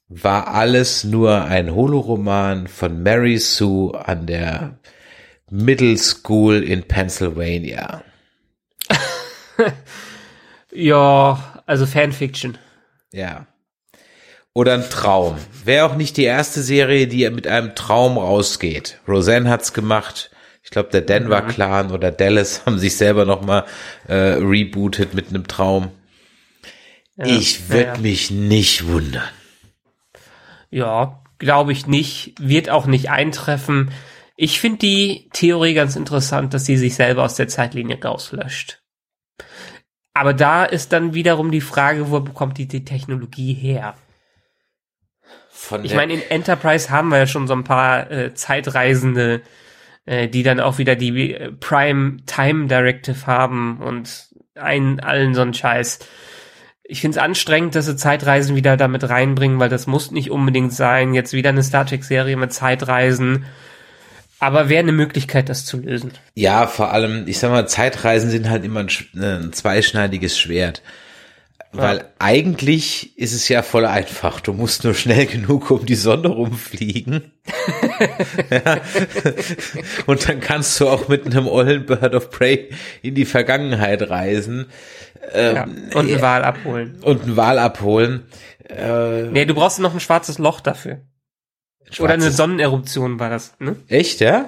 [0.08, 4.80] war alles nur ein Holoroman von Mary Sue an der
[5.52, 8.04] Middle School in Pennsylvania.
[10.72, 12.58] ja, also Fanfiction.
[13.12, 13.46] Ja.
[14.54, 15.38] Oder ein Traum.
[15.64, 19.00] Wäre auch nicht die erste Serie, die mit einem Traum rausgeht.
[19.08, 20.32] Roseanne hat's gemacht.
[20.64, 21.48] Ich glaube, der Denver mhm.
[21.50, 23.66] Clan oder Dallas haben sich selber nochmal
[24.08, 25.92] äh, rebootet mit einem Traum.
[27.20, 28.00] Ja, ich würde ja, ja.
[28.00, 29.28] mich nicht wundern.
[30.70, 32.34] Ja, glaube ich nicht.
[32.40, 33.92] Wird auch nicht eintreffen.
[34.38, 38.82] Ich finde die Theorie ganz interessant, dass sie sich selber aus der Zeitlinie rauslöscht.
[40.14, 43.96] Aber da ist dann wiederum die Frage, wo bekommt die die Technologie her?
[45.50, 49.42] Von ich meine, in Enterprise haben wir ja schon so ein paar äh, Zeitreisende,
[50.06, 55.42] äh, die dann auch wieder die äh, Prime Time Directive haben und einen allen so
[55.42, 56.00] einen Scheiß
[56.90, 60.74] ich finde es anstrengend, dass sie Zeitreisen wieder damit reinbringen, weil das muss nicht unbedingt
[60.74, 61.14] sein.
[61.14, 63.46] Jetzt wieder eine Star Trek-Serie mit Zeitreisen.
[64.40, 66.14] Aber wäre eine Möglichkeit, das zu lösen.
[66.34, 68.90] Ja, vor allem, ich sag mal, Zeitreisen sind halt immer ein,
[69.22, 70.82] ein zweischneidiges Schwert.
[71.72, 72.04] Weil ja.
[72.18, 74.40] eigentlich ist es ja voll einfach.
[74.40, 77.32] Du musst nur schnell genug um die Sonne rumfliegen.
[78.50, 78.82] ja.
[80.08, 82.72] Und dann kannst du auch mit einem ollen Bird of Prey
[83.04, 84.66] in die Vergangenheit reisen.
[85.32, 85.64] Ähm, ja.
[86.00, 87.00] Und eine Wahl abholen.
[87.02, 88.26] Und eine Wahl abholen.
[88.68, 91.02] Äh, nee, du brauchst noch ein schwarzes Loch dafür.
[92.00, 93.76] Oder eine Sonneneruption war das, ne?
[93.88, 94.48] Echt, ja?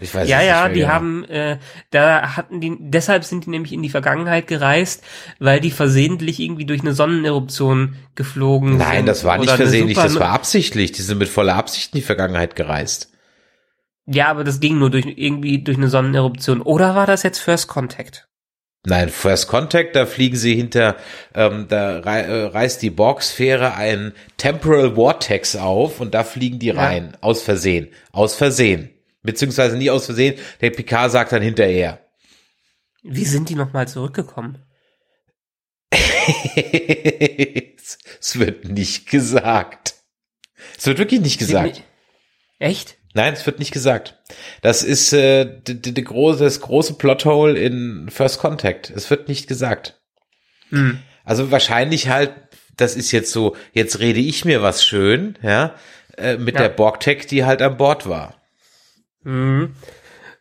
[0.00, 0.92] Ich weiß ja, ja, die genau.
[0.92, 1.58] haben, äh,
[1.90, 5.02] da hatten die, deshalb sind die nämlich in die Vergangenheit gereist,
[5.40, 8.88] weil die versehentlich irgendwie durch eine Sonneneruption geflogen Nein, sind.
[8.88, 10.92] Nein, das war nicht versehentlich, das war absichtlich.
[10.92, 13.10] Die sind mit voller Absicht in die Vergangenheit gereist.
[14.06, 16.62] Ja, aber das ging nur durch irgendwie durch eine Sonneneruption.
[16.62, 18.27] Oder war das jetzt First Contact?
[18.88, 20.96] Nein, First Contact, da fliegen sie hinter,
[21.34, 27.10] ähm, da äh, reißt die Borg-Sphäre ein Temporal Vortex auf und da fliegen die rein.
[27.12, 27.18] Ja.
[27.20, 27.88] Aus Versehen.
[28.12, 28.88] Aus Versehen.
[29.22, 30.36] Beziehungsweise nie aus Versehen.
[30.62, 32.00] Der Picard sagt dann hinterher.
[33.02, 34.64] Wie sind die nochmal zurückgekommen?
[35.92, 37.98] es
[38.38, 39.96] wird nicht gesagt.
[40.78, 41.82] Es wird wirklich nicht gesagt.
[42.58, 42.97] Echt?
[43.14, 44.18] Nein, es wird nicht gesagt.
[44.62, 48.90] Das ist äh, die, die, die große, das große Plothole in First Contact.
[48.90, 50.00] Es wird nicht gesagt.
[50.70, 50.98] Hm.
[51.24, 52.32] Also wahrscheinlich halt,
[52.76, 55.74] das ist jetzt so, jetzt rede ich mir was schön, ja,
[56.16, 56.62] äh, mit ja.
[56.62, 58.34] der Borg-Tech, die halt an Bord war.
[59.24, 59.74] Mhm.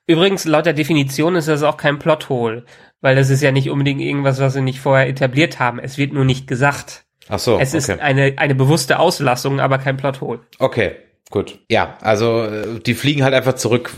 [0.05, 2.65] Übrigens, laut der Definition ist das auch kein Plothole,
[3.01, 5.79] weil das ist ja nicht unbedingt irgendwas, was sie nicht vorher etabliert haben.
[5.79, 7.05] Es wird nur nicht gesagt.
[7.27, 7.59] Ach so.
[7.59, 7.77] Es okay.
[7.77, 10.39] ist eine, eine bewusste Auslassung, aber kein Plothole.
[10.59, 10.95] Okay,
[11.29, 11.59] gut.
[11.69, 13.91] Ja, also äh, die fliegen halt einfach zurück.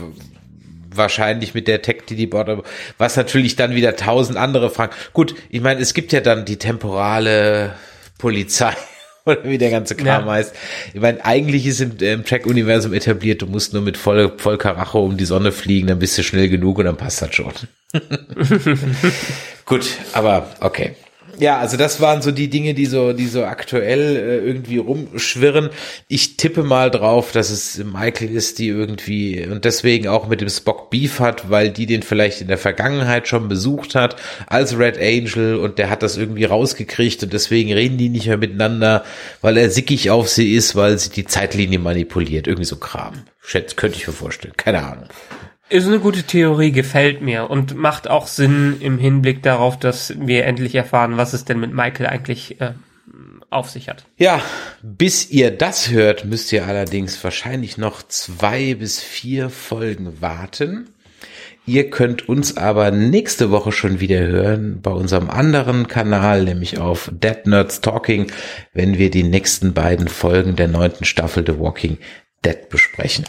[0.92, 2.64] Wahrscheinlich mit der Tech, die die Bord,
[2.98, 4.92] was natürlich dann wieder tausend andere Fragen.
[5.12, 7.74] Gut, ich meine, es gibt ja dann die temporale
[8.18, 8.74] Polizei
[9.24, 10.32] Oder wie der ganze Kram Ja.
[10.32, 10.54] heißt.
[10.94, 15.04] Ich meine, eigentlich ist im, im Track-Universum etabliert, du musst nur mit voll, voll Karacho
[15.04, 17.52] um die Sonne fliegen, dann bist du schnell genug und dann passt das schon.
[19.66, 20.94] Gut, aber okay.
[21.38, 25.70] Ja, also das waren so die Dinge, die so, die so aktuell äh, irgendwie rumschwirren.
[26.08, 30.48] Ich tippe mal drauf, dass es Michael ist, die irgendwie und deswegen auch mit dem
[30.48, 34.16] Spock Beef hat, weil die den vielleicht in der Vergangenheit schon besucht hat
[34.46, 38.36] als Red Angel und der hat das irgendwie rausgekriegt und deswegen reden die nicht mehr
[38.36, 39.04] miteinander,
[39.40, 42.46] weil er sickig auf sie ist, weil sie die Zeitlinie manipuliert.
[42.46, 43.24] Irgendwie so Kram.
[43.40, 44.54] Schätze, könnte ich mir vorstellen.
[44.56, 45.08] Keine Ahnung.
[45.70, 50.44] Ist eine gute Theorie, gefällt mir und macht auch Sinn im Hinblick darauf, dass wir
[50.44, 52.72] endlich erfahren, was es denn mit Michael eigentlich äh,
[53.50, 54.04] auf sich hat.
[54.16, 54.42] Ja,
[54.82, 60.88] bis ihr das hört, müsst ihr allerdings wahrscheinlich noch zwei bis vier Folgen warten.
[61.66, 67.12] Ihr könnt uns aber nächste Woche schon wieder hören bei unserem anderen Kanal, nämlich auf
[67.12, 68.32] Dead Nerds Talking,
[68.72, 71.98] wenn wir die nächsten beiden Folgen der neunten Staffel The Walking
[72.44, 73.24] Dead besprechen.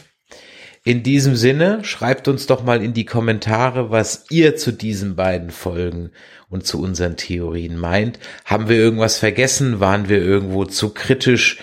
[0.83, 5.51] In diesem Sinne, schreibt uns doch mal in die Kommentare, was ihr zu diesen beiden
[5.51, 6.09] Folgen
[6.49, 8.17] und zu unseren Theorien meint.
[8.45, 9.79] Haben wir irgendwas vergessen?
[9.79, 11.59] Waren wir irgendwo zu kritisch?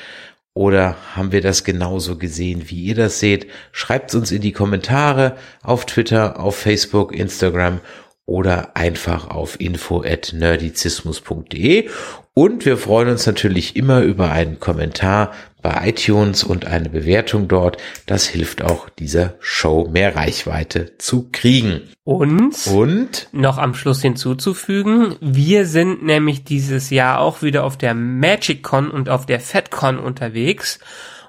[0.54, 3.48] Oder haben wir das genauso gesehen, wie ihr das seht?
[3.72, 7.80] Schreibt uns in die Kommentare auf Twitter, auf Facebook, Instagram
[8.24, 11.88] oder einfach auf info at nerdizismus.de.
[12.34, 15.32] Und wir freuen uns natürlich immer über einen Kommentar
[15.62, 17.78] bei iTunes und eine Bewertung dort.
[18.06, 21.82] Das hilft auch dieser Show mehr Reichweite zu kriegen.
[22.04, 27.94] Und Und noch am Schluss hinzuzufügen, wir sind nämlich dieses Jahr auch wieder auf der
[27.94, 30.78] MagicCon und auf der FedCon unterwegs.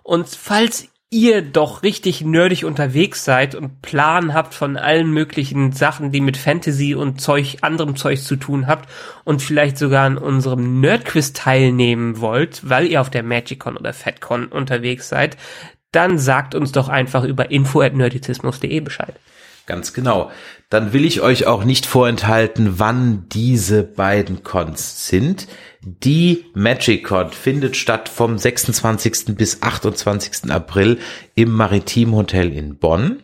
[0.03, 6.11] Und falls ihr doch richtig nerdig unterwegs seid und Plan habt von allen möglichen Sachen,
[6.11, 8.89] die mit Fantasy und Zeug, anderem Zeug zu tun habt
[9.23, 14.47] und vielleicht sogar an unserem Nerdquiz teilnehmen wollt, weil ihr auf der MagicCon oder FedCon
[14.47, 15.35] unterwegs seid,
[15.91, 19.15] dann sagt uns doch einfach über info@nerdizismus.de Bescheid.
[19.69, 20.31] Ganz genau.
[20.71, 25.47] Dann will ich euch auch nicht vorenthalten, wann diese beiden Cons sind.
[25.83, 29.35] Die Magic Con findet statt vom 26.
[29.37, 30.49] bis 28.
[30.49, 30.97] April
[31.35, 33.21] im Maritim Hotel in Bonn.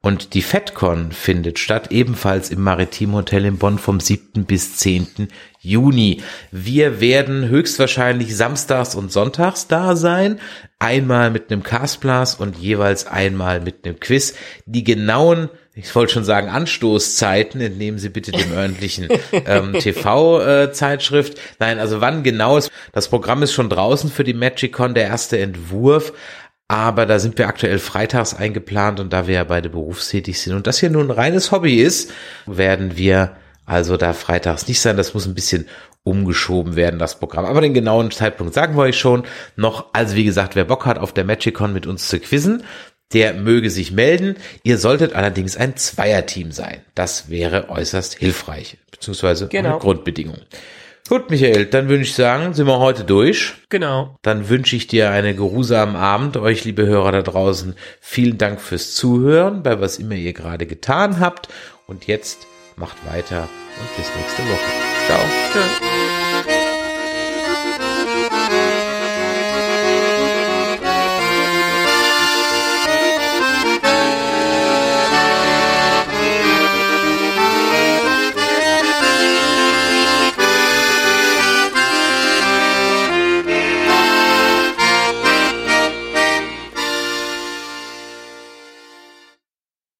[0.00, 4.44] Und die FedCon findet statt ebenfalls im Maritim Hotel in Bonn vom 7.
[4.44, 5.28] bis 10.
[5.60, 6.22] Juni.
[6.52, 10.38] Wir werden höchstwahrscheinlich samstags und sonntags da sein.
[10.78, 14.34] Einmal mit einem Castblast und jeweils einmal mit einem Quiz.
[14.66, 15.50] Die genauen
[15.80, 21.38] ich wollte schon sagen Anstoßzeiten, entnehmen Sie bitte dem örtlichen ähm, TV-Zeitschrift.
[21.60, 25.38] Nein, also wann genau ist, das Programm ist schon draußen für die MagicCon, der erste
[25.38, 26.12] Entwurf.
[26.66, 30.66] Aber da sind wir aktuell freitags eingeplant und da wir ja beide berufstätig sind und
[30.66, 32.10] das hier nun ein reines Hobby ist,
[32.46, 34.96] werden wir also da freitags nicht sein.
[34.96, 35.66] Das muss ein bisschen
[36.02, 37.44] umgeschoben werden, das Programm.
[37.44, 39.22] Aber den genauen Zeitpunkt sagen wir euch schon
[39.56, 39.86] noch.
[39.92, 42.64] Also wie gesagt, wer Bock hat, auf der MagicCon mit uns zu quizzen,
[43.12, 44.36] der möge sich melden.
[44.62, 46.82] Ihr solltet allerdings ein Zweierteam sein.
[46.94, 49.70] Das wäre äußerst hilfreich, beziehungsweise Genau.
[49.70, 50.38] eine Grundbedingung.
[51.08, 53.54] Gut, Michael, dann würde ich sagen, sind wir heute durch.
[53.70, 54.16] Genau.
[54.20, 56.36] Dann wünsche ich dir einen geruhsamen Abend.
[56.36, 61.18] Euch, liebe Hörer da draußen, vielen Dank fürs Zuhören, bei was immer ihr gerade getan
[61.18, 61.48] habt.
[61.86, 62.46] Und jetzt
[62.76, 63.48] macht weiter
[63.80, 64.70] und bis nächste Woche.
[65.06, 65.20] Ciao.
[65.54, 65.97] Tschö.